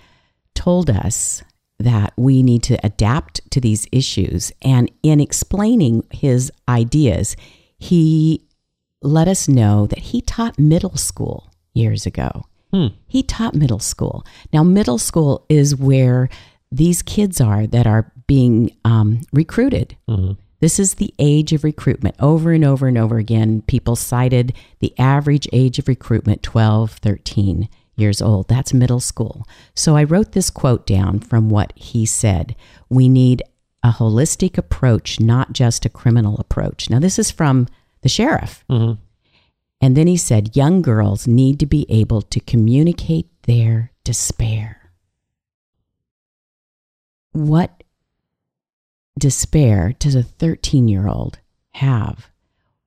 told 0.54 0.90
us 0.90 1.42
that 1.82 2.12
we 2.16 2.42
need 2.42 2.62
to 2.64 2.78
adapt 2.84 3.40
to 3.50 3.60
these 3.60 3.86
issues. 3.92 4.52
And 4.62 4.90
in 5.02 5.20
explaining 5.20 6.04
his 6.10 6.50
ideas, 6.68 7.36
he 7.78 8.46
let 9.02 9.28
us 9.28 9.48
know 9.48 9.86
that 9.86 9.98
he 9.98 10.20
taught 10.20 10.58
middle 10.58 10.96
school 10.96 11.52
years 11.74 12.06
ago. 12.06 12.44
Hmm. 12.72 12.88
He 13.06 13.22
taught 13.22 13.54
middle 13.54 13.80
school. 13.80 14.24
Now, 14.52 14.62
middle 14.62 14.98
school 14.98 15.44
is 15.48 15.76
where 15.76 16.28
these 16.70 17.02
kids 17.02 17.40
are 17.40 17.66
that 17.66 17.86
are 17.86 18.12
being 18.26 18.74
um, 18.84 19.20
recruited. 19.32 19.96
Mm-hmm. 20.08 20.32
This 20.60 20.78
is 20.78 20.94
the 20.94 21.12
age 21.18 21.52
of 21.52 21.64
recruitment. 21.64 22.14
Over 22.20 22.52
and 22.52 22.64
over 22.64 22.86
and 22.86 22.96
over 22.96 23.18
again, 23.18 23.62
people 23.62 23.96
cited 23.96 24.54
the 24.78 24.96
average 24.98 25.48
age 25.52 25.78
of 25.78 25.88
recruitment 25.88 26.42
12, 26.42 26.92
13 26.92 27.68
years 27.96 28.22
old. 28.22 28.48
That's 28.48 28.72
middle 28.72 29.00
school. 29.00 29.46
So 29.74 29.96
I 29.96 30.04
wrote 30.04 30.32
this 30.32 30.50
quote 30.50 30.86
down 30.86 31.20
from 31.20 31.50
what 31.50 31.72
he 31.76 32.06
said. 32.06 32.56
We 32.88 33.08
need 33.08 33.42
a 33.82 33.90
holistic 33.90 34.56
approach, 34.56 35.20
not 35.20 35.52
just 35.52 35.84
a 35.84 35.90
criminal 35.90 36.36
approach. 36.38 36.88
Now, 36.88 37.00
this 37.00 37.18
is 37.18 37.30
from 37.30 37.68
the 38.02 38.08
sheriff. 38.08 38.64
Mm-hmm. 38.70 39.00
And 39.80 39.96
then 39.96 40.06
he 40.06 40.16
said, 40.16 40.56
young 40.56 40.80
girls 40.80 41.26
need 41.26 41.58
to 41.60 41.66
be 41.66 41.86
able 41.88 42.22
to 42.22 42.40
communicate 42.40 43.28
their 43.42 43.90
despair. 44.04 44.92
What 47.32 47.82
despair 49.18 49.94
does 49.98 50.14
a 50.14 50.22
13 50.22 50.86
year 50.86 51.08
old 51.08 51.40
have? 51.72 52.30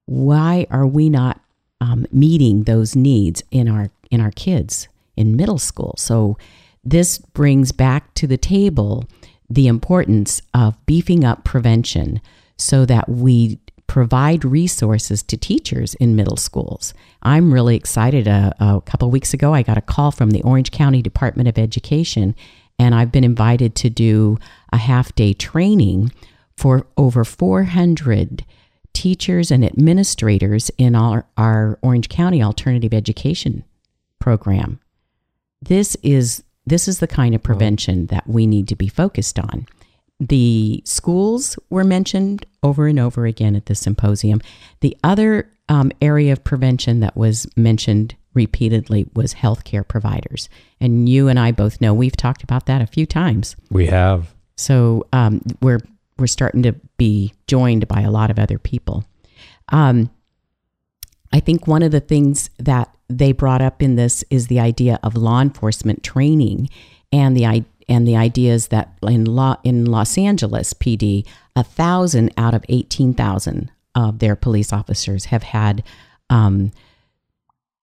Why 0.06 0.68
are 0.70 0.88
we 0.88 1.10
not 1.10 1.42
um, 1.82 2.08
meeting 2.12 2.64
those 2.64 2.96
needs 2.96 3.44
in 3.52 3.68
our 3.68 3.90
in 4.10 4.22
our 4.22 4.32
kids 4.32 4.88
in 5.15 5.36
middle 5.36 5.57
school? 5.57 5.95
So 5.98 6.38
this 6.84 7.17
brings 7.17 7.72
back 7.72 8.13
to 8.15 8.27
the 8.27 8.38
table 8.38 9.05
the 9.50 9.67
importance 9.67 10.41
of 10.53 10.84
beefing 10.86 11.24
up 11.24 11.43
prevention 11.43 12.22
so 12.57 12.86
that 12.86 13.07
we 13.10 13.60
provide 13.88 14.43
resources 14.43 15.22
to 15.24 15.38
teachers 15.38 15.93
in 15.95 16.15
middle 16.15 16.38
schools. 16.38 16.93
I'm 17.22 17.53
really 17.53 17.75
excited. 17.75 18.27
A, 18.27 18.55
uh, 18.60 18.77
a 18.77 18.81
couple 18.81 19.10
weeks 19.12 19.34
ago, 19.34 19.53
I 19.53 19.62
got 19.62 19.77
a 19.77 19.81
call 19.81 20.12
from 20.12 20.31
the 20.31 20.41
Orange 20.41 20.72
County 20.72 21.01
Department 21.01 21.48
of 21.48 21.57
Education, 21.57 22.36
and 22.79 22.95
I've 22.95 23.12
been 23.12 23.24
invited 23.24 23.75
to 23.75 23.89
do 23.89 24.39
a 24.74 24.77
half 24.77 25.13
day 25.13 25.34
training 25.34 26.12
for 26.57 26.88
over 26.98 27.24
400 27.24 28.43
teachers 28.93 29.51
and 29.51 29.63
administrators 29.63 30.72
in 30.77 30.95
our, 30.95 31.25
our 31.38 31.77
Orange 31.81 32.10
County 32.10 32.41
Alternative 32.41 32.93
Education 32.93 33.63
program. 34.19 34.79
This 35.67 35.95
is 36.03 36.43
this 36.65 36.88
is 36.88 37.00
the 37.00 37.07
kind 37.07 37.36
of 37.36 37.43
prevention 37.43 38.07
that 38.07 38.27
we 38.27 38.48
need 38.48 38.67
to 38.69 38.75
be 38.75 38.88
focused 38.88 39.38
on. 39.38 39.67
The 40.19 40.81
schools 40.86 41.60
were 41.69 41.84
mentioned 41.84 42.45
over 42.63 42.88
and 42.88 43.00
over 43.00 43.25
again 43.25 43.55
at 43.55 43.67
the 43.67 43.75
symposium. 43.75 44.41
The 44.79 44.98
other 45.03 45.51
um, 45.69 45.91
area 46.01 46.34
of 46.34 46.43
prevention 46.43 47.01
that 47.01 47.15
was 47.15 47.48
mentioned 47.55 48.15
repeatedly 48.34 49.07
was 49.13 49.34
healthcare 49.34 49.88
providers. 49.88 50.50
And 50.79 51.07
you 51.07 51.27
and 51.27 51.39
I 51.39 51.51
both 51.51 51.81
know 51.81 51.93
we've 51.93 52.17
talked 52.17 52.43
about 52.43 52.65
that 52.65 52.81
a 52.81 52.88
few 52.88 53.05
times. 53.05 53.55
We 53.69 53.88
have. 53.88 54.34
So 54.57 55.05
um, 55.13 55.41
we're 55.62 55.81
we're 56.17 56.27
starting 56.27 56.63
to 56.63 56.74
be 56.98 57.34
joined 57.48 57.88
by 57.88 58.01
a 58.01 58.12
lot 58.12 58.31
of 58.31 58.39
other 58.39 58.57
people. 58.57 59.03
Um, 59.69 60.10
I 61.34 61.41
think 61.41 61.67
one 61.67 61.84
of 61.84 61.91
the 61.91 62.00
things 62.00 62.50
that 62.60 62.95
they 63.08 63.32
brought 63.32 63.62
up 63.62 63.82
in 63.82 63.96
this 63.96 64.24
is 64.30 64.48
the 64.48 64.60
idea 64.60 65.00
of 65.04 65.16
law 65.16 65.42
enforcement 65.42 66.04
training 66.04 66.70
and 67.12 67.36
the 67.36 67.66
and 67.88 68.08
the 68.08 68.16
idea 68.16 68.54
is 68.54 68.70
that 68.70 68.98
in 69.04 69.26
law 69.26 69.58
in 69.64 69.86
Los 69.86 70.18
Angeles 70.18 70.74
PD, 70.74 71.26
a 71.56 71.64
thousand 71.64 72.34
out 72.38 72.54
of 72.54 72.66
eighteen 72.68 73.14
thousand 73.14 73.72
of 73.94 74.20
their 74.20 74.36
police 74.36 74.74
officers 74.74 75.26
have 75.26 75.44
had 75.44 75.84
um, 76.30 76.72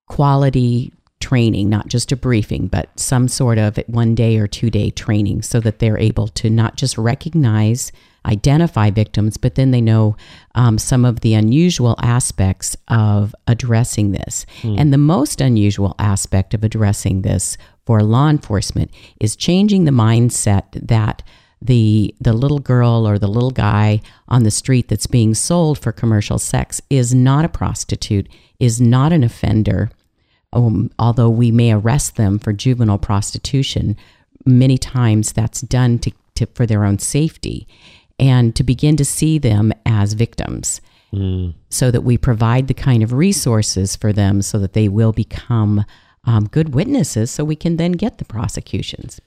quality 0.08 0.92
training, 1.20 1.70
not 1.70 1.86
just 1.86 2.12
a 2.12 2.16
briefing, 2.16 2.66
but 2.66 2.88
some 2.98 3.28
sort 3.28 3.56
of 3.56 3.78
one 3.86 4.14
day 4.14 4.38
or 4.38 4.46
two 4.46 4.70
day 4.70 4.90
training, 4.90 5.42
so 5.42 5.60
that 5.60 5.78
they're 5.78 5.98
able 5.98 6.28
to 6.28 6.50
not 6.50 6.76
just 6.76 6.98
recognize, 6.98 7.92
identify 8.26 8.90
victims, 8.90 9.36
but 9.36 9.54
then 9.54 9.70
they 9.70 9.80
know 9.80 10.16
um, 10.54 10.78
some 10.78 11.04
of 11.04 11.20
the 11.20 11.34
unusual 11.34 11.96
aspects 12.00 12.76
of 12.88 13.34
addressing 13.46 14.12
this. 14.12 14.46
Mm. 14.62 14.80
And 14.80 14.92
the 14.92 14.98
most 14.98 15.40
unusual 15.40 15.94
aspect 15.98 16.54
of 16.54 16.62
addressing 16.62 17.22
this 17.22 17.56
for 17.84 18.02
law 18.02 18.28
enforcement 18.28 18.90
is 19.20 19.36
changing 19.36 19.84
the 19.84 19.90
mindset 19.90 20.64
that 20.72 21.22
the 21.60 22.14
the 22.20 22.32
little 22.32 22.58
girl 22.58 23.06
or 23.06 23.18
the 23.18 23.28
little 23.28 23.52
guy 23.52 24.00
on 24.28 24.42
the 24.42 24.50
street 24.50 24.88
that's 24.88 25.06
being 25.06 25.34
sold 25.34 25.78
for 25.78 25.92
commercial 25.92 26.38
sex 26.38 26.80
is 26.90 27.14
not 27.14 27.44
a 27.44 27.48
prostitute, 27.48 28.28
is 28.58 28.80
not 28.80 29.12
an 29.12 29.22
offender. 29.22 29.90
Um, 30.52 30.90
although 30.98 31.30
we 31.30 31.50
may 31.50 31.72
arrest 31.72 32.16
them 32.16 32.38
for 32.38 32.52
juvenile 32.52 32.98
prostitution, 32.98 33.96
many 34.44 34.76
times 34.76 35.32
that's 35.32 35.60
done 35.60 35.98
to, 36.00 36.12
to 36.34 36.46
for 36.54 36.66
their 36.66 36.84
own 36.84 36.98
safety, 36.98 37.66
and 38.22 38.54
to 38.54 38.62
begin 38.62 38.96
to 38.96 39.04
see 39.04 39.36
them 39.38 39.72
as 39.84 40.12
victims. 40.12 40.80
Mm. 41.12 41.54
So 41.68 41.90
that 41.90 42.02
we 42.02 42.16
provide 42.16 42.68
the 42.68 42.74
kind 42.74 43.02
of 43.02 43.12
resources 43.12 43.96
for 43.96 44.14
them 44.14 44.40
so 44.40 44.58
that 44.60 44.72
they 44.72 44.88
will 44.88 45.12
become 45.12 45.84
um, 46.24 46.46
good 46.46 46.72
witnesses 46.72 47.30
so 47.30 47.44
we 47.44 47.56
can 47.56 47.76
then 47.76 47.92
get 47.92 48.16
the 48.16 48.24
prosecutions. 48.24 49.20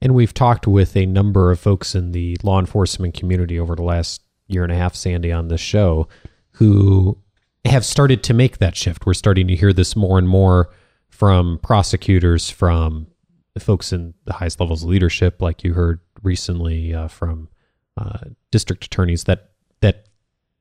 And 0.00 0.14
we've 0.14 0.32
talked 0.32 0.66
with 0.66 0.96
a 0.96 1.04
number 1.04 1.50
of 1.50 1.60
folks 1.60 1.94
in 1.94 2.12
the 2.12 2.38
law 2.42 2.58
enforcement 2.58 3.14
community 3.14 3.58
over 3.58 3.74
the 3.74 3.82
last 3.82 4.22
year 4.46 4.62
and 4.62 4.72
a 4.72 4.76
half, 4.76 4.94
Sandy, 4.94 5.30
on 5.32 5.48
this 5.48 5.60
show, 5.60 6.08
who 6.52 7.18
have 7.66 7.84
started 7.84 8.22
to 8.22 8.32
make 8.32 8.58
that 8.58 8.76
shift. 8.76 9.04
We're 9.04 9.14
starting 9.14 9.48
to 9.48 9.56
hear 9.56 9.72
this 9.72 9.96
more 9.96 10.18
and 10.18 10.28
more 10.28 10.70
from 11.10 11.58
prosecutors, 11.62 12.48
from 12.48 13.08
the 13.54 13.60
folks 13.60 13.92
in 13.92 14.14
the 14.24 14.34
highest 14.34 14.60
levels 14.60 14.84
of 14.84 14.88
leadership, 14.88 15.42
like 15.42 15.64
you 15.64 15.74
heard 15.74 16.00
recently 16.22 16.94
uh, 16.94 17.08
from 17.08 17.48
uh, 17.96 18.18
district 18.50 18.84
attorneys, 18.84 19.24
that 19.24 19.50
that 19.80 20.06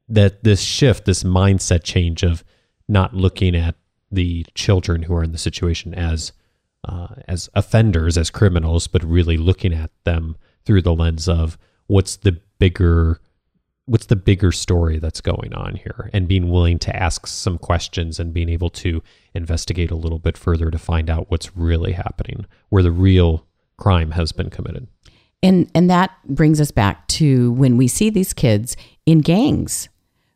that 0.08 0.44
this 0.44 0.62
shift, 0.62 1.06
this 1.06 1.24
mindset 1.24 1.84
change 1.84 2.24
of 2.24 2.44
not 2.88 3.14
looking 3.14 3.56
at 3.56 3.76
the 4.12 4.46
children 4.54 5.04
who 5.04 5.16
are 5.16 5.24
in 5.24 5.32
the 5.32 5.38
situation 5.38 5.94
as 5.94 6.32
uh, 6.88 7.16
as 7.28 7.50
offenders, 7.56 8.18
as 8.18 8.30
criminals, 8.30 8.88
but 8.88 9.04
really 9.04 9.38
looking 9.38 9.74
at 9.74 9.92
them 10.04 10.38
through 10.66 10.82
the 10.82 10.94
lens 10.94 11.28
of 11.28 11.58
what's 11.88 12.18
the 12.18 12.40
bigger 12.60 13.20
what's 13.88 14.08
the 14.08 14.16
bigger 14.16 14.52
story 14.52 14.98
that's 14.98 15.22
going 15.22 15.54
on 15.54 15.76
here 15.76 16.10
and 16.12 16.28
being 16.28 16.50
willing 16.50 16.80
to 16.80 16.96
ask 16.96 17.28
some 17.28 17.58
questions 17.60 18.20
and 18.20 18.34
being 18.34 18.50
able 18.50 18.70
to 18.70 19.04
investigate 19.36 19.92
a 19.92 19.96
little 19.96 20.18
bit 20.18 20.36
further 20.36 20.72
to 20.72 20.80
find 20.80 21.08
out 21.08 21.30
what's 21.30 21.56
really 21.56 21.92
happening 21.92 22.48
where 22.70 22.82
the 22.82 22.92
real 22.92 23.46
crime 23.78 24.12
has 24.12 24.32
been 24.32 24.50
committed 24.50 24.88
and 25.46 25.70
and 25.76 25.90
that 25.90 26.12
brings 26.28 26.60
us 26.60 26.72
back 26.72 27.08
to 27.08 27.52
when 27.54 27.78
we 27.78 27.88
see 27.88 28.10
these 28.10 28.34
kids 28.34 28.76
in 29.06 29.20
gangs 29.20 29.90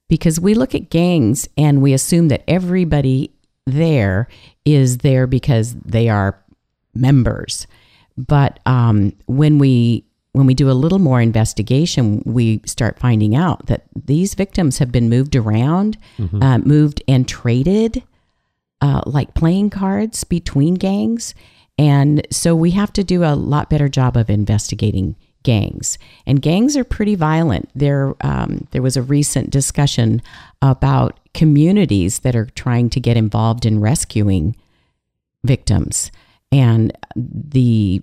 because 0.07 0.39
we 0.39 0.53
look 0.53 0.75
at 0.75 0.89
gangs 0.89 1.47
and 1.57 1.81
we 1.81 1.93
assume 1.93 2.27
that 2.27 2.43
everybody 2.47 3.31
there 3.65 4.27
is 4.65 4.99
there 4.99 5.27
because 5.27 5.73
they 5.75 6.09
are 6.09 6.43
members. 6.93 7.67
But 8.17 8.59
um, 8.65 9.13
when 9.27 9.57
we 9.57 10.05
when 10.33 10.45
we 10.45 10.53
do 10.53 10.69
a 10.69 10.73
little 10.73 10.99
more 10.99 11.21
investigation, 11.21 12.21
we 12.25 12.61
start 12.65 12.99
finding 12.99 13.35
out 13.35 13.65
that 13.65 13.85
these 13.95 14.35
victims 14.35 14.77
have 14.77 14.91
been 14.91 15.09
moved 15.09 15.35
around, 15.35 15.97
mm-hmm. 16.17 16.41
uh, 16.41 16.59
moved 16.59 17.01
and 17.07 17.27
traded 17.27 18.03
uh, 18.81 19.01
like 19.05 19.33
playing 19.33 19.69
cards 19.69 20.23
between 20.23 20.75
gangs. 20.75 21.33
And 21.79 22.27
so 22.29 22.55
we 22.55 22.71
have 22.71 22.91
to 22.91 23.05
do 23.05 23.23
a 23.23 23.35
lot 23.35 23.69
better 23.69 23.87
job 23.87 24.17
of 24.17 24.29
investigating 24.29 25.15
gangs. 25.43 25.97
And 26.25 26.41
gangs 26.41 26.75
are 26.75 26.83
pretty 26.83 27.15
violent. 27.15 27.69
There, 27.73 28.15
um, 28.19 28.67
there 28.71 28.81
was 28.81 28.97
a 28.97 29.01
recent 29.01 29.49
discussion 29.49 30.21
about 30.61 31.21
communities 31.33 32.19
that 32.19 32.35
are 32.35 32.47
trying 32.47 32.89
to 32.89 32.99
get 32.99 33.15
involved 33.15 33.65
in 33.65 33.79
rescuing 33.79 34.57
victims. 35.45 36.11
And 36.51 36.91
the 37.15 38.01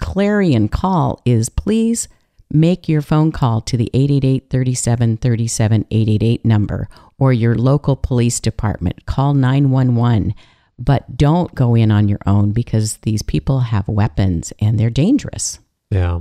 clarion 0.00 0.68
call 0.68 1.22
is 1.24 1.48
please 1.48 2.08
make 2.52 2.90
your 2.90 3.00
phone 3.00 3.32
call 3.32 3.62
to 3.62 3.78
the 3.78 3.90
888 3.94 4.50
37 4.50 5.16
37 5.16 5.86
888 5.90 6.44
number 6.44 6.90
or 7.18 7.32
your 7.32 7.54
local 7.54 7.96
police 7.96 8.38
department. 8.38 9.06
Call 9.06 9.32
911, 9.32 10.34
but 10.78 11.16
don't 11.16 11.54
go 11.54 11.74
in 11.74 11.90
on 11.90 12.08
your 12.08 12.20
own 12.26 12.52
because 12.52 12.98
these 12.98 13.22
people 13.22 13.60
have 13.60 13.88
weapons 13.88 14.52
and 14.60 14.78
they're 14.78 14.90
dangerous. 14.90 15.58
Yeah. 15.90 16.20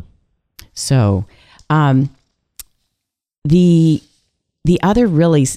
So, 0.74 1.26
um, 1.70 2.10
the 3.44 4.02
the 4.66 4.82
other 4.84 5.08
really 5.08 5.48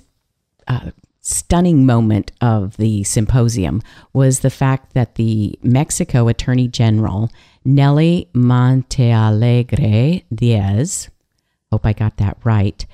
uh, 0.69 0.90
stunning 1.21 1.85
moment 1.85 2.33
of 2.40 2.76
the 2.76 3.04
symposium 3.04 3.83
was 4.12 4.40
the 4.40 4.50
fact 4.50 4.95
that 4.95 5.16
the 5.16 5.59
Mexico 5.62 6.28
Attorney 6.28 6.69
General 6.69 7.30
Nelly 7.64 8.28
Montealegre 8.35 10.25
Diaz, 10.35 11.09
hope 11.71 11.87
I 11.87 11.92
got 11.92 12.16
that 12.16 12.38
right, 12.45 12.87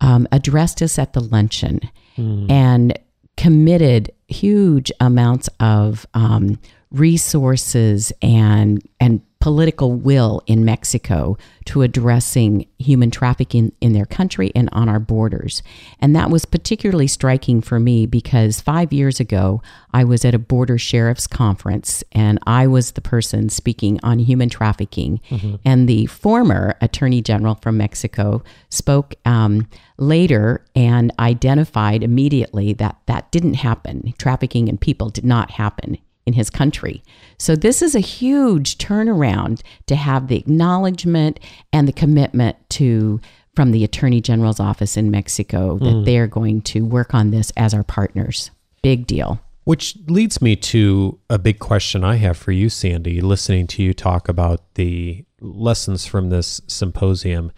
um, 0.00 0.28
addressed 0.32 0.82
us 0.82 0.98
at 0.98 1.12
the 1.12 1.20
luncheon 1.20 1.80
mm. 2.16 2.50
and 2.50 2.98
committed 3.36 4.10
huge 4.28 4.92
amounts 5.00 5.48
of 5.60 6.06
um, 6.14 6.58
resources 6.90 8.12
and 8.22 8.82
and 8.98 9.22
political 9.40 9.92
will 9.92 10.42
in 10.46 10.66
Mexico 10.66 11.36
to 11.64 11.80
addressing 11.80 12.66
human 12.78 13.10
trafficking 13.10 13.72
in 13.80 13.94
their 13.94 14.04
country 14.04 14.52
and 14.54 14.68
on 14.72 14.88
our 14.88 15.00
borders. 15.00 15.62
And 15.98 16.14
that 16.14 16.30
was 16.30 16.44
particularly 16.44 17.06
striking 17.06 17.62
for 17.62 17.80
me 17.80 18.04
because 18.04 18.60
five 18.60 18.92
years 18.92 19.18
ago, 19.18 19.62
I 19.94 20.04
was 20.04 20.26
at 20.26 20.34
a 20.34 20.38
border 20.38 20.76
sheriff's 20.76 21.26
conference 21.26 22.04
and 22.12 22.38
I 22.46 22.66
was 22.66 22.92
the 22.92 23.00
person 23.00 23.48
speaking 23.48 23.98
on 24.02 24.18
human 24.18 24.50
trafficking. 24.50 25.20
Mm-hmm. 25.30 25.54
And 25.64 25.88
the 25.88 26.04
former 26.06 26.76
attorney 26.82 27.22
general 27.22 27.54
from 27.56 27.78
Mexico 27.78 28.42
spoke 28.68 29.14
um, 29.24 29.68
later 29.96 30.64
and 30.76 31.12
identified 31.18 32.02
immediately 32.02 32.74
that 32.74 32.98
that 33.06 33.32
didn't 33.32 33.54
happen. 33.54 34.12
Trafficking 34.18 34.68
in 34.68 34.76
people 34.76 35.08
did 35.08 35.24
not 35.24 35.52
happen 35.52 35.96
in 36.26 36.32
his 36.34 36.50
country. 36.50 37.02
So 37.38 37.56
this 37.56 37.82
is 37.82 37.94
a 37.94 38.00
huge 38.00 38.78
turnaround 38.78 39.62
to 39.86 39.96
have 39.96 40.28
the 40.28 40.36
acknowledgement 40.36 41.40
and 41.72 41.88
the 41.88 41.92
commitment 41.92 42.56
to 42.70 43.20
from 43.54 43.72
the 43.72 43.84
Attorney 43.84 44.20
General's 44.20 44.60
office 44.60 44.96
in 44.96 45.10
Mexico 45.10 45.78
that 45.78 45.84
mm. 45.84 46.04
they're 46.04 46.26
going 46.26 46.62
to 46.62 46.84
work 46.84 47.14
on 47.14 47.30
this 47.30 47.52
as 47.56 47.74
our 47.74 47.82
partners. 47.82 48.50
Big 48.82 49.06
deal. 49.06 49.40
Which 49.64 49.96
leads 50.06 50.40
me 50.40 50.56
to 50.56 51.18
a 51.28 51.38
big 51.38 51.58
question 51.58 52.02
I 52.02 52.16
have 52.16 52.36
for 52.36 52.52
you, 52.52 52.68
Sandy, 52.68 53.20
listening 53.20 53.66
to 53.68 53.82
you 53.82 53.92
talk 53.92 54.28
about 54.28 54.74
the 54.74 55.24
lessons 55.40 56.06
from 56.06 56.30
this 56.30 56.60
symposium 56.66 57.52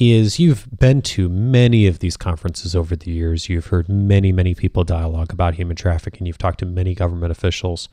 is 0.00 0.38
you've 0.38 0.66
been 0.78 1.02
to 1.02 1.28
many 1.28 1.86
of 1.86 1.98
these 1.98 2.16
conferences 2.16 2.74
over 2.74 2.96
the 2.96 3.10
years. 3.10 3.50
You've 3.50 3.66
heard 3.66 3.88
many, 3.88 4.32
many 4.32 4.54
people 4.54 4.82
dialogue 4.82 5.30
about 5.30 5.56
human 5.56 5.76
trafficking. 5.76 6.26
You've 6.26 6.38
talked 6.38 6.60
to 6.60 6.66
many 6.66 6.94
government 6.94 7.30
officials. 7.30 7.90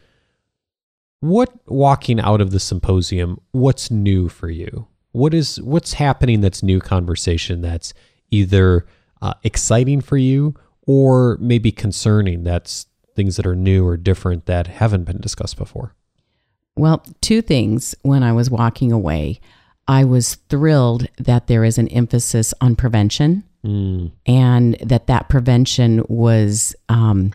What 1.20 1.52
walking 1.68 2.22
out 2.22 2.40
of 2.40 2.52
the 2.52 2.62
symposium, 2.62 3.42
what's 3.52 3.92
new 3.92 4.30
for 4.30 4.50
you? 4.50 4.88
What 5.12 5.34
is 5.34 5.62
what's 5.62 5.94
happening 5.94 6.40
that's 6.40 6.64
new 6.64 6.80
conversation 6.80 7.62
that's 7.62 7.94
either 8.32 8.86
uh, 9.22 9.34
exciting 9.44 10.00
for 10.00 10.16
you 10.16 10.56
or 10.86 11.38
maybe 11.42 11.72
concerning 11.72 12.44
that's 12.44 12.88
things 13.16 13.36
that 13.36 13.46
are 13.46 13.56
new 13.56 13.86
or 13.86 13.98
different 13.98 14.46
that 14.46 14.68
haven't 14.68 15.04
been 15.04 15.20
discussed 15.20 15.58
before? 15.58 15.94
Well, 16.78 17.04
two 17.20 17.42
things 17.42 17.96
when 18.04 18.24
I 18.24 18.32
was 18.32 18.50
walking 18.50 18.92
away. 18.94 19.42
I 19.88 20.04
was 20.04 20.36
thrilled 20.50 21.08
that 21.18 21.48
there 21.48 21.64
is 21.64 21.78
an 21.78 21.88
emphasis 21.90 22.54
on 22.60 22.76
prevention 22.76 23.44
mm. 23.66 24.12
and 24.26 24.76
that 24.76 25.08
that 25.08 25.30
prevention 25.30 26.04
was 26.08 26.76
um, 26.90 27.34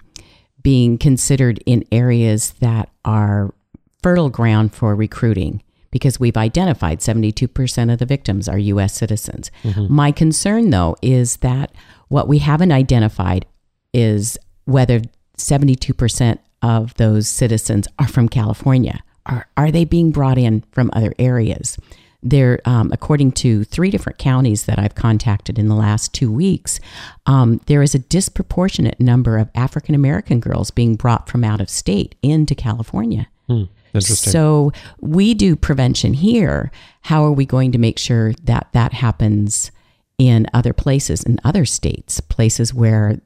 being 0.63 0.99
considered 0.99 1.63
in 1.67 1.85
areas 1.91 2.53
that 2.61 2.91
are 3.05 3.55
fertile 4.03 4.31
ground 4.31 4.75
for 4.75 4.95
recruiting 4.95 5.63
because 5.91 6.19
we've 6.19 6.37
identified 6.37 7.01
72% 7.01 7.93
of 7.93 7.99
the 7.99 8.07
victims 8.07 8.49
are 8.49 8.59
US 8.59 8.95
citizens. 8.95 9.51
Mm-hmm. 9.63 9.95
My 9.95 10.11
concern, 10.11 10.71
though, 10.71 10.97
is 11.03 11.39
that 11.39 11.73
what 12.09 12.29
we 12.29 12.39
haven't 12.39 12.73
identified 12.73 13.47
is 13.93 14.39
whether 14.65 15.03
72% 15.37 16.39
of 16.63 16.95
those 16.95 17.29
citizens 17.29 17.89
are 17.99 18.09
from 18.09 18.29
California. 18.29 19.03
Are, 19.27 19.47
are 19.57 19.71
they 19.71 19.85
being 19.85 20.11
brought 20.11 20.39
in 20.39 20.65
from 20.73 20.91
other 20.93 21.15
areas? 21.19 21.79
There, 22.25 22.61
um, 22.65 22.91
according 22.93 23.33
to 23.33 23.65
three 23.65 23.91
different 23.91 24.19
counties 24.19 24.67
that 24.67 24.79
I've 24.79 24.95
contacted 24.95 25.59
in 25.59 25.69
the 25.69 25.75
last 25.75 26.13
two 26.13 26.31
weeks, 26.31 26.79
um, 27.27 27.61
there 27.67 27.83
is 27.83 27.95
a 27.97 27.99
disproportionate 27.99 29.01
number 29.01 29.39
of 29.39 29.51
African 29.57 29.95
American 29.95 30.39
girls 30.39 30.71
being 30.71 30.95
brought 30.95 31.29
from 31.29 31.43
out 31.43 31.61
of 31.61 31.69
state 31.69 32.15
into 32.23 32.55
California. 32.55 33.29
Hmm. 33.49 33.65
So 34.01 34.73
we 35.01 35.35
do 35.35 35.57
prevention 35.57 36.15
here. 36.15 36.71
How 37.03 37.25
are 37.25 37.33
we 37.33 37.45
going 37.45 37.73
to 37.73 37.79
make 37.79 37.99
sure 37.99 38.33
that 38.45 38.69
that 38.73 38.93
happens 38.93 39.71
in 40.19 40.47
other 40.55 40.73
places, 40.73 41.23
in 41.23 41.39
other 41.45 41.65
states, 41.65 42.21
places 42.21 42.73
where 42.73 43.21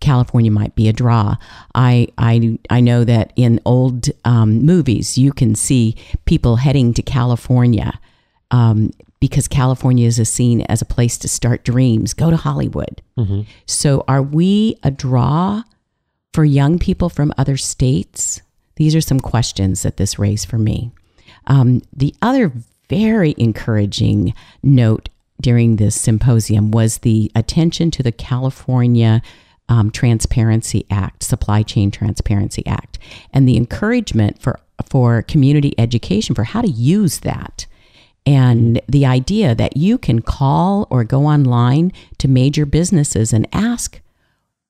California 0.00 0.50
might 0.50 0.74
be 0.74 0.88
a 0.88 0.92
draw? 0.92 1.36
I 1.74 2.08
I 2.16 2.58
I 2.70 2.80
know 2.80 3.04
that 3.04 3.32
in 3.36 3.60
old 3.64 4.08
um, 4.24 4.64
movies 4.64 5.18
you 5.18 5.32
can 5.32 5.54
see 5.54 5.96
people 6.24 6.56
heading 6.56 6.94
to 6.94 7.02
California. 7.02 7.98
Um, 8.50 8.92
because 9.18 9.48
California 9.48 10.06
is 10.06 10.28
seen 10.28 10.60
as 10.62 10.82
a 10.82 10.86
place 10.86 11.18
to 11.18 11.28
start 11.28 11.64
dreams, 11.64 12.14
go 12.14 12.30
to 12.30 12.36
Hollywood. 12.36 13.02
Mm-hmm. 13.18 13.42
So, 13.64 14.04
are 14.06 14.22
we 14.22 14.78
a 14.82 14.90
draw 14.90 15.62
for 16.32 16.44
young 16.44 16.78
people 16.78 17.08
from 17.08 17.32
other 17.36 17.56
states? 17.56 18.42
These 18.76 18.94
are 18.94 19.00
some 19.00 19.20
questions 19.20 19.82
that 19.82 19.96
this 19.96 20.18
raised 20.18 20.48
for 20.48 20.58
me. 20.58 20.92
Um, 21.46 21.82
the 21.92 22.14
other 22.22 22.52
very 22.88 23.34
encouraging 23.38 24.34
note 24.62 25.08
during 25.40 25.76
this 25.76 26.00
symposium 26.00 26.70
was 26.70 26.98
the 26.98 27.30
attention 27.34 27.90
to 27.92 28.02
the 28.02 28.12
California 28.12 29.22
um, 29.68 29.90
Transparency 29.90 30.86
Act, 30.90 31.22
Supply 31.22 31.62
Chain 31.62 31.90
Transparency 31.90 32.64
Act, 32.66 32.98
and 33.32 33.48
the 33.48 33.56
encouragement 33.56 34.40
for 34.40 34.60
for 34.90 35.22
community 35.22 35.74
education 35.78 36.34
for 36.34 36.44
how 36.44 36.60
to 36.60 36.68
use 36.68 37.20
that. 37.20 37.66
And 38.26 38.80
the 38.88 39.06
idea 39.06 39.54
that 39.54 39.76
you 39.76 39.98
can 39.98 40.20
call 40.20 40.88
or 40.90 41.04
go 41.04 41.26
online 41.26 41.92
to 42.18 42.26
major 42.26 42.66
businesses 42.66 43.32
and 43.32 43.46
ask 43.52 44.00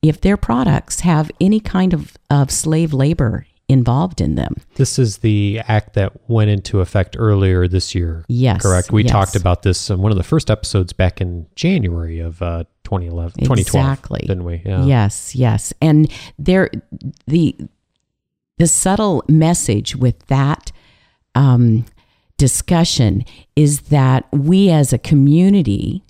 if 0.02 0.20
their 0.20 0.36
products 0.36 1.00
have 1.00 1.30
any 1.40 1.58
kind 1.58 1.94
of, 1.94 2.16
of 2.30 2.50
slave 2.50 2.92
labor 2.92 3.46
involved 3.68 4.20
in 4.20 4.36
them. 4.36 4.56
This 4.74 4.98
is 4.98 5.18
the 5.18 5.60
act 5.66 5.94
that 5.94 6.12
went 6.28 6.50
into 6.50 6.80
effect 6.80 7.16
earlier 7.18 7.66
this 7.66 7.94
year. 7.94 8.24
Yes. 8.28 8.62
Correct. 8.62 8.92
We 8.92 9.02
yes. 9.02 9.10
talked 9.10 9.36
about 9.36 9.62
this 9.62 9.90
in 9.90 10.00
one 10.00 10.12
of 10.12 10.18
the 10.18 10.24
first 10.24 10.50
episodes 10.50 10.92
back 10.92 11.20
in 11.20 11.46
January 11.56 12.20
of 12.20 12.40
uh, 12.42 12.64
2011, 12.84 13.32
2012. 13.40 13.58
Exactly. 13.58 14.20
Didn't 14.20 14.44
we? 14.44 14.62
Yeah. 14.64 14.84
Yes, 14.84 15.34
yes. 15.34 15.72
And 15.80 16.10
there, 16.38 16.70
the, 17.26 17.56
the 18.58 18.68
subtle 18.68 19.24
message 19.28 19.96
with 19.96 20.24
that 20.26 20.70
um, 21.34 21.84
discussion 22.36 23.24
is 23.54 23.82
that 23.82 24.26
we 24.32 24.70
as 24.70 24.92
a 24.92 24.98
community 24.98 26.02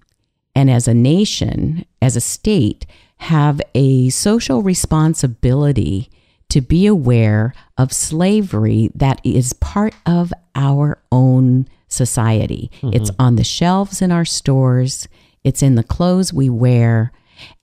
and 0.54 0.70
as 0.70 0.88
a 0.88 0.94
nation, 0.94 1.84
as 2.00 2.16
a 2.16 2.20
state, 2.20 2.86
have 3.18 3.60
a 3.74 4.08
social 4.10 4.62
responsibility 4.62 6.10
to 6.48 6.60
be 6.60 6.86
aware 6.86 7.52
of 7.76 7.92
slavery 7.92 8.90
that 8.94 9.20
is 9.24 9.52
part 9.54 9.94
of 10.06 10.32
our 10.54 10.98
own 11.10 11.68
society. 11.88 12.70
Mm-hmm. 12.80 12.94
It's 12.94 13.10
on 13.18 13.36
the 13.36 13.44
shelves 13.44 14.00
in 14.00 14.12
our 14.12 14.24
stores, 14.24 15.08
it's 15.44 15.62
in 15.62 15.74
the 15.74 15.82
clothes 15.82 16.32
we 16.32 16.48
wear, 16.48 17.12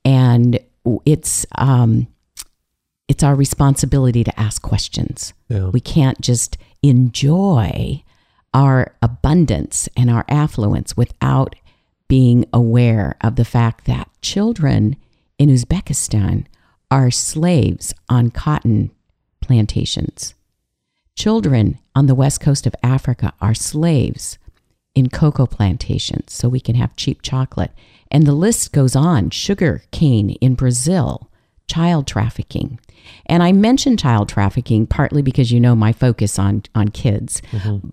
and 0.06 0.60
it's 1.06 1.45
um, 1.56 2.08
it's 3.08 3.23
our 3.23 3.36
responsibility 3.36 4.23
to 4.23 4.39
ask 4.39 4.62
questions. 4.62 5.34
Yeah. 5.49 5.67
We 5.69 5.80
can't 5.80 6.19
just 6.21 6.58
enjoy 6.82 8.03
our 8.54 8.96
abundance 9.02 9.89
and 9.98 10.10
our 10.10 10.26
affluence 10.28 10.96
without 10.96 11.56
being 12.08 12.46
aware 12.54 13.16
of 13.22 13.36
the 13.36 13.46
fact 13.46 13.86
that 13.86 14.10
children 14.22 14.96
in 15.39 15.50
Uzbekistan 15.50 16.46
are 16.92 17.10
slaves 17.10 17.94
on 18.08 18.30
cotton 18.30 18.92
plantations. 19.42 20.36
Children 21.16 21.80
on 21.96 22.08
the 22.08 22.16
west 22.16 22.39
coast 22.39 22.68
of 22.68 22.76
Africa 22.84 23.34
are 23.42 23.54
slaves 23.54 24.38
in 24.96 25.10
cocoa 25.10 25.48
plantations 25.48 26.32
so 26.34 26.48
we 26.48 26.60
can 26.60 26.76
have 26.76 26.96
cheap 26.96 27.22
chocolate. 27.22 27.72
And 28.12 28.28
the 28.28 28.34
list 28.34 28.72
goes 28.72 28.96
on 28.96 29.32
sugar 29.32 29.84
cane 29.92 30.32
in 30.32 30.54
Brazil, 30.54 31.32
child 31.68 32.06
trafficking. 32.06 32.80
And 33.26 33.42
I 33.42 33.52
mention 33.52 33.98
child 33.98 34.30
trafficking 34.30 34.86
partly 34.86 35.22
because 35.22 35.52
you 35.52 35.60
know 35.60 35.76
my 35.76 35.94
focus 35.94 36.38
on, 36.38 36.63
on 36.76 36.89
kids. 36.89 37.42
Mm-hmm. 37.52 37.89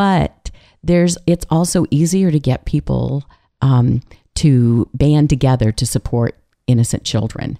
But 0.00 0.50
there's 0.82 1.18
it's 1.26 1.44
also 1.50 1.84
easier 1.90 2.30
to 2.30 2.40
get 2.40 2.64
people 2.64 3.28
um, 3.60 4.00
to 4.36 4.88
band 4.94 5.28
together 5.28 5.72
to 5.72 5.84
support 5.84 6.38
innocent 6.66 7.04
children. 7.04 7.58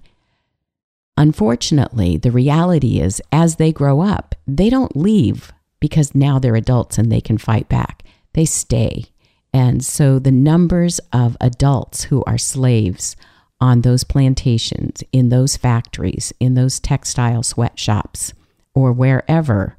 Unfortunately, 1.17 2.17
the 2.17 2.31
reality 2.31 2.99
is 2.99 3.21
as 3.31 3.57
they 3.57 3.71
grow 3.71 4.01
up, 4.01 4.33
they 4.47 4.71
don't 4.71 4.97
leave 4.97 5.53
because 5.79 6.15
now 6.15 6.39
they're 6.39 6.55
adults 6.55 6.97
and 6.97 7.11
they 7.11 7.21
can 7.21 7.37
fight 7.37 7.69
back. 7.69 8.01
They 8.33 8.45
stay. 8.45 9.05
And 9.53 9.85
so 9.85 10.17
the 10.17 10.31
numbers 10.31 10.99
of 11.13 11.37
adults 11.39 12.05
who 12.05 12.23
are 12.23 12.39
slaves 12.39 13.15
on 13.59 13.81
those 13.81 14.03
plantations, 14.03 15.03
in 15.11 15.29
those 15.29 15.57
factories, 15.57 16.33
in 16.39 16.55
those 16.55 16.79
textile 16.79 17.43
sweatshops, 17.43 18.33
or 18.73 18.91
wherever 18.91 19.77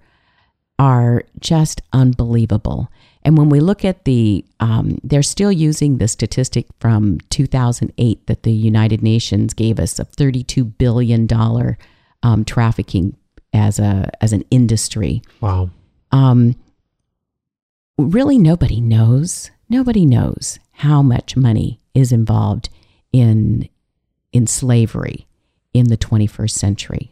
are 0.83 1.23
just 1.39 1.81
unbelievable. 1.93 2.91
And 3.23 3.39
when 3.39 3.49
we 3.49 3.61
look 3.61 3.85
at 3.85 4.05
the, 4.05 4.45
um, 4.59 4.99
they're 5.05 5.23
still 5.23 5.53
using 5.53 5.99
the 5.99 6.09
statistic 6.09 6.67
from 6.81 7.21
2008 7.31 8.27
that 8.27 8.43
the 8.43 8.51
United 8.51 9.01
Nations 9.01 9.55
gave 9.55 9.79
us 9.79 10.01
of 10.01 10.09
32 10.09 10.65
billion 10.65 11.29
dollar 11.29 11.79
um, 12.25 12.45
trafficking 12.45 13.17
as 13.53 13.79
a 13.79 14.11
as 14.21 14.33
an 14.33 14.43
industry. 14.51 15.23
Wow. 15.41 15.71
Um, 16.11 16.57
really, 17.97 18.37
nobody 18.37 18.81
knows. 18.81 19.53
Nobody 19.69 20.05
knows 20.05 20.59
how 20.73 21.01
much 21.01 21.37
money 21.37 21.79
is 21.95 22.11
involved 22.11 22.71
in 23.13 23.69
in 24.33 24.49
slavery 24.49 25.29
in 25.73 25.87
the 25.91 25.97
21st 25.97 26.51
century. 26.51 27.12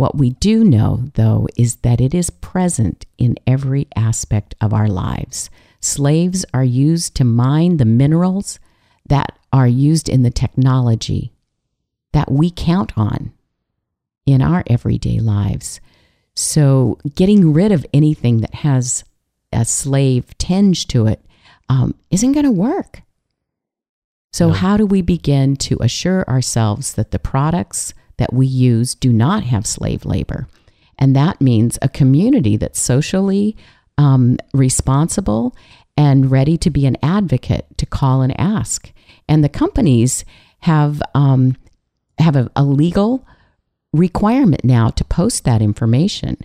What 0.00 0.16
we 0.16 0.30
do 0.30 0.64
know, 0.64 1.10
though, 1.12 1.46
is 1.58 1.76
that 1.82 2.00
it 2.00 2.14
is 2.14 2.30
present 2.30 3.04
in 3.18 3.36
every 3.46 3.86
aspect 3.94 4.54
of 4.58 4.72
our 4.72 4.88
lives. 4.88 5.50
Slaves 5.78 6.42
are 6.54 6.64
used 6.64 7.14
to 7.16 7.24
mine 7.24 7.76
the 7.76 7.84
minerals 7.84 8.58
that 9.04 9.38
are 9.52 9.68
used 9.68 10.08
in 10.08 10.22
the 10.22 10.30
technology 10.30 11.34
that 12.14 12.32
we 12.32 12.50
count 12.50 12.96
on 12.96 13.34
in 14.24 14.40
our 14.40 14.64
everyday 14.68 15.18
lives. 15.18 15.82
So, 16.34 16.96
getting 17.14 17.52
rid 17.52 17.70
of 17.70 17.84
anything 17.92 18.40
that 18.40 18.54
has 18.54 19.04
a 19.52 19.66
slave 19.66 20.24
tinge 20.38 20.86
to 20.86 21.08
it 21.08 21.22
um, 21.68 21.94
not 22.10 22.22
going 22.22 22.46
to 22.46 22.50
work. 22.50 23.02
So, 24.32 24.46
no. 24.48 24.54
how 24.54 24.78
do 24.78 24.86
we 24.86 25.02
begin 25.02 25.56
to 25.56 25.76
assure 25.82 26.26
ourselves 26.26 26.94
that 26.94 27.10
the 27.10 27.18
products 27.18 27.92
that 28.20 28.32
we 28.32 28.46
use 28.46 28.94
do 28.94 29.12
not 29.12 29.42
have 29.42 29.66
slave 29.66 30.04
labor. 30.04 30.46
And 30.98 31.16
that 31.16 31.40
means 31.40 31.78
a 31.82 31.88
community 31.88 32.56
that's 32.56 32.80
socially 32.80 33.56
um, 33.98 34.38
responsible 34.54 35.56
and 35.96 36.30
ready 36.30 36.56
to 36.58 36.70
be 36.70 36.86
an 36.86 36.96
advocate 37.02 37.66
to 37.78 37.86
call 37.86 38.22
and 38.22 38.38
ask. 38.40 38.92
And 39.28 39.42
the 39.42 39.48
companies 39.48 40.24
have 40.60 41.02
um, 41.14 41.56
have 42.18 42.36
a, 42.36 42.50
a 42.54 42.62
legal 42.62 43.26
requirement 43.92 44.64
now 44.64 44.90
to 44.90 45.04
post 45.04 45.44
that 45.44 45.62
information. 45.62 46.36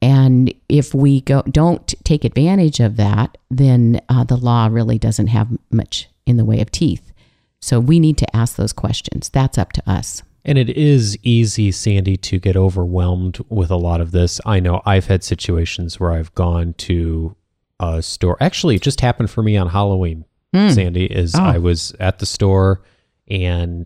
And 0.00 0.54
if 0.68 0.94
we 0.94 1.20
go, 1.22 1.42
don't 1.42 1.94
take 2.04 2.24
advantage 2.24 2.78
of 2.78 2.96
that, 2.96 3.36
then 3.50 4.00
uh, 4.08 4.24
the 4.24 4.36
law 4.36 4.68
really 4.70 4.98
doesn't 4.98 5.26
have 5.26 5.48
much 5.70 6.08
in 6.24 6.36
the 6.36 6.44
way 6.44 6.60
of 6.60 6.70
teeth. 6.70 7.12
So 7.60 7.80
we 7.80 7.98
need 7.98 8.16
to 8.18 8.36
ask 8.36 8.56
those 8.56 8.72
questions. 8.72 9.28
That's 9.28 9.58
up 9.58 9.72
to 9.72 9.90
us. 9.90 10.22
And 10.48 10.56
it 10.56 10.70
is 10.70 11.18
easy, 11.22 11.70
Sandy, 11.70 12.16
to 12.16 12.38
get 12.38 12.56
overwhelmed 12.56 13.38
with 13.50 13.70
a 13.70 13.76
lot 13.76 14.00
of 14.00 14.12
this. 14.12 14.40
I 14.46 14.60
know 14.60 14.80
I've 14.86 15.04
had 15.04 15.22
situations 15.22 16.00
where 16.00 16.10
I've 16.10 16.34
gone 16.34 16.72
to 16.78 17.36
a 17.78 18.00
store. 18.00 18.38
Actually, 18.40 18.76
it 18.76 18.82
just 18.82 19.02
happened 19.02 19.30
for 19.30 19.42
me 19.42 19.58
on 19.58 19.68
Halloween, 19.68 20.24
mm. 20.54 20.74
Sandy, 20.74 21.04
is 21.04 21.34
oh. 21.34 21.42
I 21.42 21.58
was 21.58 21.92
at 22.00 22.18
the 22.18 22.24
store 22.24 22.80
and 23.28 23.84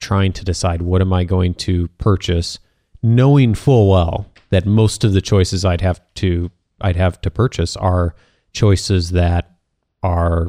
trying 0.00 0.32
to 0.32 0.42
decide 0.42 0.80
what 0.80 1.02
am 1.02 1.12
I 1.12 1.24
going 1.24 1.52
to 1.56 1.88
purchase, 1.98 2.58
knowing 3.02 3.52
full 3.52 3.90
well 3.90 4.26
that 4.48 4.64
most 4.64 5.04
of 5.04 5.12
the 5.12 5.20
choices 5.20 5.66
I'd 5.66 5.82
have 5.82 6.00
to 6.14 6.50
I'd 6.80 6.96
have 6.96 7.20
to 7.20 7.30
purchase 7.30 7.76
are 7.76 8.14
choices 8.54 9.10
that 9.10 9.50
are 10.02 10.48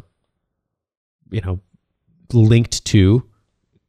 you 1.30 1.42
know 1.42 1.60
linked 2.32 2.86
to 2.86 3.28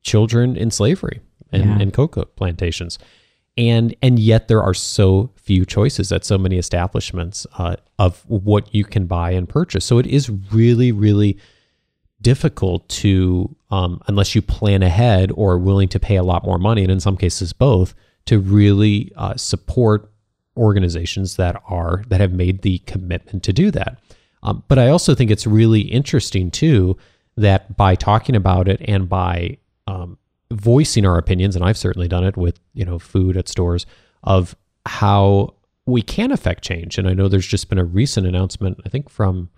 children 0.03 0.57
in 0.57 0.73
slavery 0.73 1.21
and, 1.53 1.65
yeah. 1.65 1.79
and 1.81 1.93
cocoa 1.93 2.25
plantations. 2.25 2.99
And 3.57 3.95
and 4.01 4.19
yet 4.19 4.49
there 4.49 4.63
are 4.63 4.75
so 4.75 5.31
few 5.37 5.67
choices 5.67 6.11
at 6.11 6.25
so 6.25 6.39
many 6.39 6.57
establishments 6.57 7.47
uh, 7.59 7.77
of 7.99 8.25
what 8.29 8.75
you 8.75 8.85
can 8.85 9.07
buy 9.07 9.33
and 9.33 9.47
purchase. 9.47 9.85
So 9.85 9.99
it 9.99 10.07
is 10.07 10.31
really, 10.31 10.91
really 10.91 11.39
difficult 12.23 12.89
to, 12.89 13.55
um, 13.71 14.01
unless 14.07 14.35
you 14.35 14.41
plan 14.41 14.83
ahead 14.83 15.33
or 15.35 15.53
are 15.53 15.59
willing 15.59 15.89
to 15.89 16.01
pay 16.01 16.17
a 16.17 16.23
lot 16.23 16.45
more 16.45 16.59
money, 16.59 16.83
and 16.83 16.91
in 16.91 17.01
some 17.01 17.17
cases 17.17 17.53
both, 17.53 17.95
to 18.25 18.39
really 18.39 19.13
uh, 19.17 19.37
support 19.37 20.11
organizations 20.57 21.37
that 21.37 21.61
are 21.67 22.05
that 22.09 22.21
have 22.21 22.33
made 22.33 22.63
the 22.63 22.79
commitment 22.79 23.43
to 23.43 23.53
do 23.53 23.71
that. 23.71 23.99
Um, 24.43 24.63
but 24.69 24.79
I 24.79 24.89
also 24.89 25.15
think 25.15 25.31
it's 25.31 25.47
really 25.47 25.81
interesting 25.81 26.51
too 26.51 26.97
that 27.37 27.77
by 27.77 27.95
talking 27.95 28.37
about 28.37 28.69
it 28.69 28.81
and 28.87 29.09
by 29.09 29.59
um, 29.87 30.19
voicing 30.53 31.07
our 31.07 31.19
opinions, 31.19 31.57
and 31.57 31.65
I've 31.65 31.79
certainly 31.79 32.09
done 32.09 32.25
it 32.25 32.37
with 32.37 32.61
you 32.75 32.85
know 32.85 32.99
food 32.99 33.37
at 33.37 33.49
stores 33.49 33.87
of 34.23 34.55
how 34.87 35.55
we 35.87 36.03
can 36.03 36.31
affect 36.33 36.63
change. 36.63 36.99
And 36.99 37.09
I 37.09 37.15
know 37.15 37.29
there's 37.29 37.47
just 37.47 37.69
been 37.69 37.79
a 37.79 37.85
recent 37.85 38.27
announcement, 38.27 38.81
I 38.85 38.89
think 38.89 39.11
from 39.11 39.51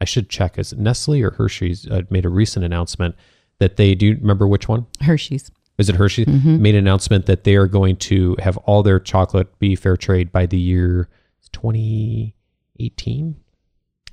I 0.00 0.04
should 0.04 0.28
check 0.28 0.58
is 0.58 0.72
Nestle 0.74 1.22
or 1.22 1.30
Hershey's 1.32 1.86
uh, 1.88 2.02
made 2.10 2.24
a 2.24 2.28
recent 2.28 2.64
announcement 2.64 3.16
that 3.58 3.76
they 3.76 3.94
do 3.94 4.16
remember 4.20 4.46
which 4.46 4.68
one 4.68 4.86
Hershey's. 5.00 5.50
Is 5.78 5.88
it 5.88 5.96
Hershey? 5.96 6.26
Mm-hmm. 6.26 6.60
Made 6.62 6.74
an 6.74 6.80
announcement 6.80 7.26
that 7.26 7.44
they 7.44 7.54
are 7.54 7.68
going 7.68 7.96
to 7.96 8.36
have 8.40 8.56
all 8.58 8.82
their 8.82 8.98
chocolate 8.98 9.58
be 9.60 9.76
fair 9.76 9.96
trade 9.96 10.32
by 10.32 10.44
the 10.46 10.58
year 10.58 11.08
2018 11.52 13.36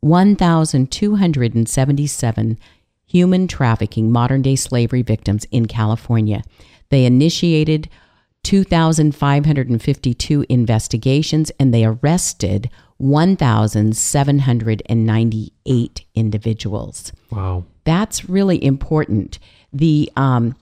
1,277 0.00 2.58
human 3.06 3.48
trafficking, 3.48 4.12
modern 4.12 4.42
day 4.42 4.56
slavery 4.56 5.02
victims 5.02 5.46
in 5.50 5.66
California. 5.66 6.42
They 6.90 7.06
initiated 7.06 7.88
2,552 8.44 10.44
investigations 10.48 11.50
and 11.58 11.72
they 11.72 11.84
arrested 11.84 12.70
1,798 13.04 16.04
individuals. 16.14 17.12
Wow. 17.30 17.64
That's 17.84 18.30
really 18.30 18.64
important. 18.64 19.38
The 19.74 20.10
um, 20.16 20.56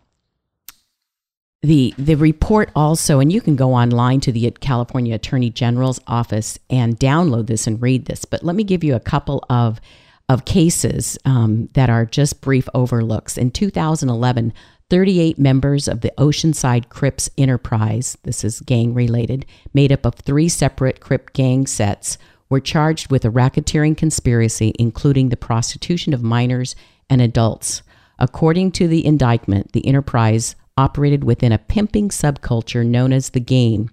the 1.63 1.95
the 1.97 2.17
report 2.17 2.73
also, 2.75 3.21
and 3.21 3.33
you 3.33 3.41
can 3.41 3.55
go 3.55 3.75
online 3.75 4.19
to 4.23 4.33
the 4.33 4.51
California 4.61 5.15
Attorney 5.15 5.51
General's 5.51 6.01
office 6.09 6.59
and 6.69 6.99
download 6.99 7.47
this 7.47 7.69
and 7.69 7.81
read 7.81 8.07
this. 8.07 8.25
But 8.25 8.43
let 8.43 8.57
me 8.57 8.65
give 8.65 8.83
you 8.83 8.97
a 8.97 9.01
couple 9.01 9.45
of 9.49 9.81
of 10.29 10.45
cases 10.45 11.17
um, 11.25 11.69
that 11.75 11.91
are 11.91 12.07
just 12.07 12.41
brief 12.41 12.69
overlooks. 12.75 13.39
In 13.39 13.53
2011, 13.53 14.53
38 14.91 15.39
members 15.39 15.87
of 15.87 16.01
the 16.01 16.13
Oceanside 16.19 16.89
Crips 16.89 17.31
Enterprise, 17.39 18.19
this 18.25 18.43
is 18.43 18.59
gang 18.61 18.95
related, 18.95 19.47
made 19.73 19.93
up 19.93 20.05
of 20.05 20.17
three 20.17 20.49
separate 20.49 20.99
Crip 21.01 21.33
gang 21.33 21.67
sets, 21.67 22.19
were 22.53 22.61
charged 22.61 23.11
with 23.11 23.25
a 23.25 23.31
racketeering 23.31 23.97
conspiracy, 23.97 24.75
including 24.79 25.31
the 25.31 25.39
prostitution 25.39 26.13
of 26.13 26.23
minors 26.23 26.77
and 27.09 27.23
adults. 27.23 27.81
According 28.19 28.73
to 28.73 28.87
the 28.87 29.07
indictment, 29.07 29.73
the 29.73 29.87
enterprise 29.87 30.55
operated 30.77 31.25
within 31.25 31.51
a 31.51 31.57
pimping 31.57 32.11
subculture 32.11 32.85
known 32.85 33.11
as 33.11 33.31
the 33.31 33.41
game, 33.41 33.89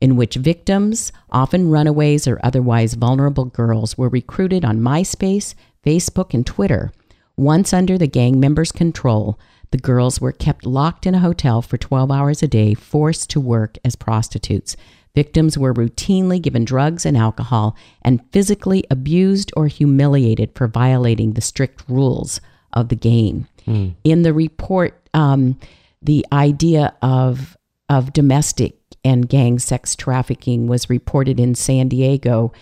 in 0.00 0.16
which 0.16 0.34
victims, 0.34 1.12
often 1.30 1.70
runaways 1.70 2.26
or 2.26 2.40
otherwise 2.42 2.94
vulnerable 2.94 3.44
girls, 3.44 3.96
were 3.96 4.08
recruited 4.08 4.64
on 4.64 4.80
MySpace, 4.80 5.54
Facebook, 5.86 6.34
and 6.34 6.44
Twitter. 6.44 6.90
Once 7.36 7.72
under 7.72 7.96
the 7.96 8.08
gang 8.08 8.40
members' 8.40 8.72
control, 8.72 9.38
the 9.70 9.78
girls 9.78 10.20
were 10.20 10.32
kept 10.32 10.66
locked 10.66 11.06
in 11.06 11.14
a 11.14 11.20
hotel 11.20 11.62
for 11.62 11.78
12 11.78 12.10
hours 12.10 12.42
a 12.42 12.48
day, 12.48 12.74
forced 12.74 13.30
to 13.30 13.40
work 13.40 13.78
as 13.84 13.94
prostitutes. 13.94 14.76
Victims 15.14 15.58
were 15.58 15.74
routinely 15.74 16.40
given 16.40 16.64
drugs 16.64 17.04
and 17.04 17.16
alcohol 17.16 17.76
and 18.02 18.24
physically 18.32 18.84
abused 18.90 19.52
or 19.56 19.66
humiliated 19.66 20.54
for 20.54 20.68
violating 20.68 21.32
the 21.32 21.40
strict 21.40 21.82
rules 21.88 22.40
of 22.72 22.88
the 22.88 22.96
game. 22.96 23.48
Mm. 23.66 23.94
In 24.04 24.22
the 24.22 24.32
report, 24.32 25.00
um, 25.14 25.58
the 26.02 26.24
idea 26.32 26.94
of 27.02 27.56
of 27.88 28.12
domestic 28.12 28.76
and 29.04 29.28
gang 29.28 29.58
sex 29.58 29.96
trafficking 29.96 30.68
was 30.68 30.88
reported 30.88 31.40
in 31.40 31.54
San 31.54 31.88
Diego. 31.88 32.52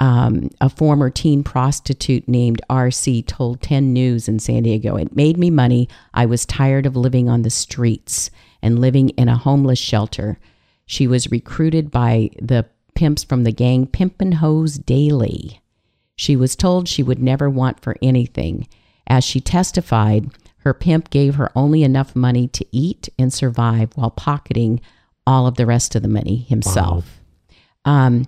Um, 0.00 0.50
a 0.60 0.70
former 0.70 1.10
teen 1.10 1.42
prostitute 1.42 2.26
named 2.28 2.62
RC 2.70 3.26
told 3.26 3.60
10 3.60 3.92
News 3.92 4.28
in 4.28 4.38
San 4.38 4.62
Diego, 4.62 4.96
It 4.96 5.14
made 5.14 5.36
me 5.36 5.50
money. 5.50 5.88
I 6.14 6.24
was 6.24 6.46
tired 6.46 6.86
of 6.86 6.96
living 6.96 7.28
on 7.28 7.42
the 7.42 7.50
streets 7.50 8.30
and 8.62 8.78
living 8.78 9.10
in 9.10 9.28
a 9.28 9.36
homeless 9.36 9.78
shelter. 9.78 10.38
She 10.88 11.06
was 11.06 11.30
recruited 11.30 11.90
by 11.90 12.30
the 12.40 12.64
pimps 12.94 13.22
from 13.22 13.44
the 13.44 13.52
gang 13.52 13.86
Pimpin' 13.86 14.34
Hoes 14.34 14.78
Daily. 14.78 15.60
She 16.16 16.34
was 16.34 16.56
told 16.56 16.88
she 16.88 17.02
would 17.02 17.22
never 17.22 17.50
want 17.50 17.78
for 17.78 17.94
anything. 18.00 18.66
As 19.06 19.22
she 19.22 19.38
testified, 19.38 20.30
her 20.60 20.72
pimp 20.72 21.10
gave 21.10 21.34
her 21.34 21.52
only 21.54 21.82
enough 21.82 22.16
money 22.16 22.48
to 22.48 22.66
eat 22.72 23.10
and 23.18 23.30
survive 23.30 23.90
while 23.96 24.10
pocketing 24.10 24.80
all 25.26 25.46
of 25.46 25.56
the 25.56 25.66
rest 25.66 25.94
of 25.94 26.00
the 26.00 26.08
money 26.08 26.38
himself. 26.38 27.20
Wow. 27.84 27.92
Um, 27.92 28.26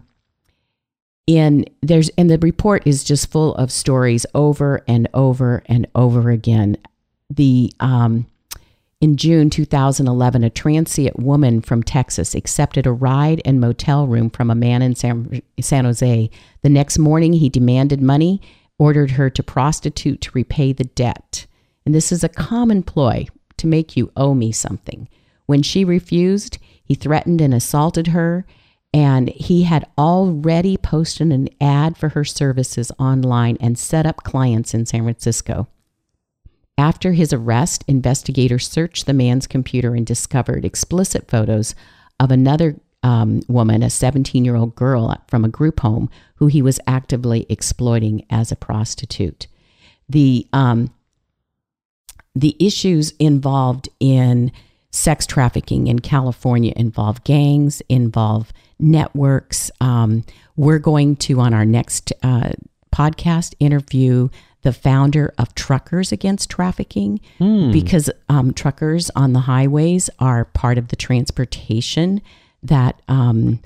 and 1.27 1.69
there's 1.81 2.11
and 2.11 2.29
the 2.29 2.39
report 2.39 2.87
is 2.87 3.05
just 3.05 3.31
full 3.31 3.55
of 3.55 3.73
stories 3.73 4.27
over 4.35 4.85
and 4.87 5.09
over 5.15 5.63
and 5.65 5.87
over 5.95 6.29
again. 6.29 6.77
The 7.31 7.73
um, 7.81 8.27
in 9.01 9.17
June 9.17 9.49
2011, 9.49 10.45
a 10.45 10.51
transient 10.51 11.19
woman 11.19 11.63
from 11.63 11.83
Texas 11.83 12.35
accepted 12.35 12.87
a 12.87 12.93
ride 12.93 13.41
and 13.47 13.59
motel 13.59 14.07
room 14.07 14.29
from 14.29 14.51
a 14.51 14.55
man 14.55 14.83
in 14.83 14.95
San, 14.95 15.41
San 15.59 15.87
Jose. 15.87 16.31
The 16.63 16.69
next 16.69 16.99
morning, 16.99 17.33
he 17.33 17.49
demanded 17.49 18.03
money, 18.03 18.43
ordered 18.79 19.13
her 19.13 19.31
to 19.31 19.43
prostitute 19.43 20.21
to 20.21 20.31
repay 20.35 20.75
the 20.75 20.85
debt. 20.85 21.47
And 21.87 21.95
this 21.95 22.13
is 22.13 22.23
a 22.23 22.29
common 22.29 22.83
ploy 22.83 23.27
to 23.57 23.67
make 23.67 23.97
you 23.97 24.13
owe 24.17 24.35
me 24.35 24.53
something. 24.53 25.09
When 25.47 25.63
she 25.63 25.83
refused, 25.83 26.59
he 26.85 26.95
threatened 26.95 27.41
and 27.41 27.55
assaulted 27.55 28.09
her, 28.09 28.45
and 28.93 29.31
he 29.31 29.63
had 29.63 29.87
already 29.97 30.77
posted 30.77 31.33
an 31.33 31.49
ad 31.59 31.97
for 31.97 32.11
her 32.11 32.25
services 32.25 32.93
online 32.99 33.57
and 33.61 33.79
set 33.79 34.05
up 34.05 34.25
clients 34.25 34.75
in 34.75 34.85
San 34.85 35.05
Francisco. 35.05 35.69
After 36.79 37.13
his 37.13 37.33
arrest, 37.33 37.85
investigators 37.87 38.69
searched 38.69 39.07
the 39.07 39.13
man's 39.13 39.47
computer 39.47 39.95
and 39.95 40.07
discovered 40.07 40.65
explicit 40.65 41.29
photos 41.29 41.75
of 42.19 42.31
another 42.31 42.77
um, 43.03 43.43
woman, 43.49 43.83
a 43.83 43.91
17 43.91 44.45
year 44.45 44.57
old 44.57 44.75
girl 44.75 45.17
from 45.29 45.45
a 45.45 45.49
group 45.49 45.81
home, 45.81 46.11
who 46.37 46.47
he 46.47 46.63
was 46.63 46.81
actively 46.87 47.47
exploiting 47.49 48.25
as 48.31 48.51
a 48.51 48.57
prostitute. 48.57 49.47
The, 50.09 50.47
um, 50.53 50.93
the 52.35 52.57
issues 52.59 53.13
involved 53.19 53.89
in 54.01 54.53
sex 54.91 55.27
trafficking 55.27 55.87
in 55.87 56.01
California 56.01 56.73
involve 56.77 57.23
gangs, 57.25 57.81
involve 57.89 58.53
networks. 58.79 59.71
Um, 59.81 60.25
we're 60.57 60.79
going 60.79 61.17
to, 61.17 61.41
on 61.41 61.55
our 61.55 61.65
next 61.65 62.13
uh, 62.23 62.51
podcast, 62.93 63.55
interview 63.61 64.29
the 64.63 64.73
founder 64.73 65.33
of 65.39 65.55
Truckers 65.55 66.13
Against 66.13 66.51
Trafficking, 66.51 67.21
hmm. 67.39 67.73
because 67.73 68.11
um, 68.29 68.53
truckers 68.53 69.11
on 69.17 69.33
the 69.33 69.41
highways 69.41 70.11
are 70.19 70.45
part 70.45 70.79
of 70.79 70.89
the 70.89 70.97
transportation 70.97 72.21
that 72.63 73.01
um, 73.09 73.61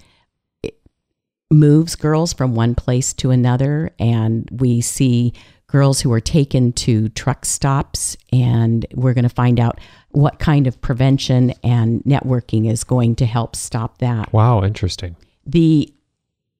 moves 1.50 1.96
girls 1.96 2.32
from 2.32 2.54
one 2.54 2.74
place 2.74 3.12
to 3.14 3.30
another. 3.30 3.90
And 3.98 4.48
we 4.52 4.80
see 4.80 5.32
girls 5.66 6.00
who 6.00 6.12
are 6.12 6.20
taken 6.20 6.72
to 6.72 7.08
truck 7.10 7.44
stops, 7.44 8.16
and 8.32 8.86
we're 8.94 9.14
going 9.14 9.24
to 9.24 9.28
find 9.28 9.58
out 9.58 9.80
what 10.10 10.38
kind 10.38 10.66
of 10.66 10.80
prevention 10.80 11.52
and 11.64 12.02
networking 12.04 12.70
is 12.70 12.84
going 12.84 13.16
to 13.16 13.26
help 13.26 13.56
stop 13.56 13.98
that. 13.98 14.32
Wow, 14.32 14.62
interesting. 14.62 15.16
The 15.44 15.92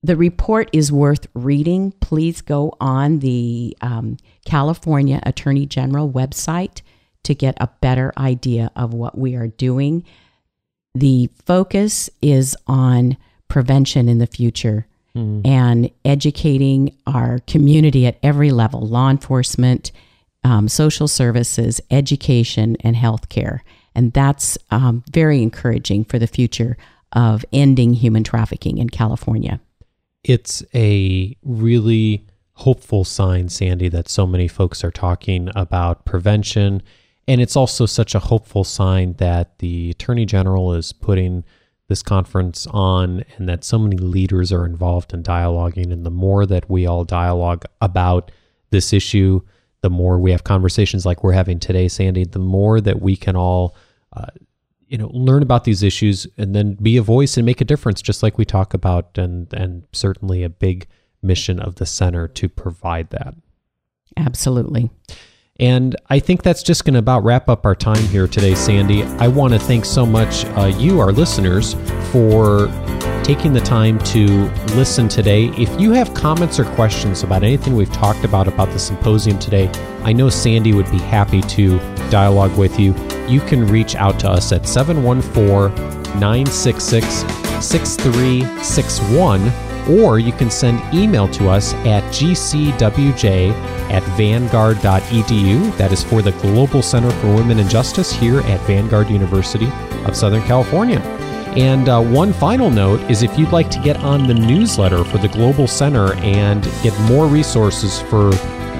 the 0.04 0.16
report 0.16 0.68
is 0.74 0.92
worth 0.92 1.26
reading. 1.32 1.90
Please 1.92 2.42
go 2.42 2.76
on 2.78 3.20
the 3.20 3.74
um, 3.80 4.18
California 4.44 5.18
Attorney 5.22 5.64
General 5.64 6.10
website 6.10 6.82
to 7.22 7.34
get 7.34 7.56
a 7.58 7.70
better 7.80 8.12
idea 8.18 8.70
of 8.76 8.92
what 8.92 9.16
we 9.16 9.34
are 9.34 9.46
doing. 9.46 10.04
The 10.94 11.30
focus 11.46 12.10
is 12.20 12.54
on 12.66 13.16
prevention 13.48 14.10
in 14.10 14.18
the 14.18 14.26
future 14.26 14.86
mm. 15.16 15.40
and 15.46 15.90
educating 16.04 16.94
our 17.06 17.38
community 17.46 18.06
at 18.06 18.18
every 18.22 18.50
level 18.50 18.86
law 18.86 19.08
enforcement, 19.08 19.90
um, 20.44 20.68
social 20.68 21.08
services, 21.08 21.80
education, 21.90 22.76
and 22.80 22.94
healthcare. 22.94 23.60
And 23.94 24.12
that's 24.12 24.58
um, 24.70 25.02
very 25.10 25.40
encouraging 25.40 26.04
for 26.04 26.18
the 26.18 26.26
future 26.26 26.76
of 27.12 27.42
ending 27.54 27.94
human 27.94 28.22
trafficking 28.22 28.76
in 28.76 28.90
California 28.90 29.60
it's 30.24 30.64
a 30.74 31.37
really 31.42 32.26
hopeful 32.54 33.04
sign, 33.04 33.48
Sandy, 33.48 33.88
that 33.88 34.08
so 34.08 34.26
many 34.26 34.48
folks 34.48 34.82
are 34.82 34.90
talking 34.90 35.50
about 35.54 36.04
prevention. 36.04 36.82
And 37.28 37.40
it's 37.40 37.56
also 37.56 37.87
such 37.87 38.14
a 38.14 38.20
hopeful 38.20 38.64
sign 38.64 39.14
that 39.14 39.58
the 39.58 39.90
Attorney 39.90 40.24
General 40.24 40.72
is 40.74 40.92
putting 40.92 41.44
this 41.88 42.02
conference 42.02 42.66
on 42.68 43.24
and 43.37 43.48
that 43.48 43.64
so 43.64 43.78
many 43.78 43.96
leaders 43.96 44.50
are 44.50 44.64
involved 44.64 45.12
in 45.12 45.22
dialoguing. 45.22 45.92
And 45.92 46.06
the 46.06 46.10
more 46.10 46.46
that 46.46 46.70
we 46.70 46.87
all 46.87 47.04
dialogue 47.04 47.64
about 47.80 48.30
this 48.70 48.92
issue, 48.92 49.40
the 49.82 49.90
more 49.90 50.18
we 50.18 50.30
have 50.30 50.44
conversations 50.44 51.04
like 51.04 51.22
we're 51.22 51.32
having 51.32 51.60
today, 51.60 51.88
Sandy, 51.88 52.24
the 52.24 52.38
more 52.38 52.80
that 52.80 53.02
we 53.02 53.16
can 53.16 53.37
all 53.37 53.76
uh, 54.14 54.26
you 54.94 54.98
know 54.98 55.11
learn 55.12 55.42
about 55.42 55.64
these 55.64 55.83
issues 55.83 56.24
and 56.38 56.54
then 56.54 56.74
be 56.74 56.96
a 56.96 57.02
voice 57.02 57.37
and 57.37 57.44
make 57.44 57.61
a 57.61 57.64
difference 57.64 58.00
just 58.00 58.22
like 58.22 58.38
we 58.38 58.44
talk 58.44 58.74
about 58.74 59.18
and 59.18 59.52
and 59.52 59.83
certainly 59.92 60.44
a 60.44 60.48
big 60.48 60.87
mission 61.20 61.59
of 61.59 61.74
the 61.74 61.85
center 61.85 62.28
to 62.28 62.48
provide 62.48 63.11
that 63.11 63.35
absolutely 64.16 64.88
and 65.59 65.96
I 66.11 66.20
think 66.20 66.44
that's 66.44 66.62
just 66.62 66.85
going 66.85 66.94
to 66.94 67.00
about 67.00 67.24
wrap 67.24 67.48
up 67.48 67.64
our 67.64 67.76
time 67.76 68.04
here 68.09 68.26
today, 68.26 68.57
Sandy. 68.57 69.04
I 69.04 69.28
want 69.28 69.52
to 69.52 69.59
thank 69.61 69.85
so 69.85 70.04
much 70.04 70.44
uh, 70.46 70.64
you, 70.64 70.98
our 70.98 71.12
listeners, 71.12 71.74
for 72.11 72.66
taking 73.24 73.54
the 73.54 73.60
time 73.60 73.98
to 74.00 74.26
listen 74.76 75.08
today. 75.08 75.46
If 75.56 75.80
you 75.80 75.92
have 75.92 76.12
comments 76.12 76.60
or 76.60 76.64
questions 76.74 77.22
about 77.22 77.42
anything 77.42 77.74
we've 77.74 77.90
talked 77.90 78.22
about 78.22 78.46
about 78.46 78.68
the 78.70 78.78
symposium 78.78 79.38
today, 79.38 79.70
I 80.02 80.12
know 80.12 80.28
Sandy 80.28 80.74
would 80.74 80.90
be 80.90 80.98
happy 80.98 81.40
to 81.40 81.78
dialogue 82.10 82.54
with 82.58 82.78
you. 82.78 82.94
You 83.26 83.40
can 83.40 83.66
reach 83.66 83.96
out 83.96 84.20
to 84.20 84.28
us 84.28 84.52
at 84.52 84.66
714 84.66 85.74
966 86.20 87.24
6361 87.64 89.50
or 89.88 90.18
you 90.18 90.32
can 90.32 90.50
send 90.50 90.82
email 90.94 91.26
to 91.28 91.48
us 91.48 91.72
at 91.74 92.02
gcwj 92.04 93.52
at 93.90 94.02
vanguard.edu. 94.18 95.76
That 95.76 95.92
is 95.92 96.04
for 96.04 96.20
the 96.20 96.32
Global 96.32 96.82
Center 96.82 97.10
for 97.10 97.34
Women 97.34 97.58
and 97.58 97.70
Justice 97.70 98.12
here 98.12 98.40
at 98.40 98.60
Vanguard 98.62 99.08
University 99.08 99.70
of 100.04 100.14
Southern 100.14 100.42
California. 100.42 101.23
And 101.56 101.88
uh, 101.88 102.02
one 102.02 102.32
final 102.32 102.68
note 102.70 103.00
is 103.10 103.22
if 103.22 103.38
you'd 103.38 103.52
like 103.52 103.70
to 103.70 103.78
get 103.80 103.96
on 103.98 104.26
the 104.26 104.34
newsletter 104.34 105.04
for 105.04 105.18
the 105.18 105.28
Global 105.28 105.68
Center 105.68 106.14
and 106.14 106.64
get 106.82 106.98
more 107.02 107.26
resources 107.26 108.00
for 108.02 108.32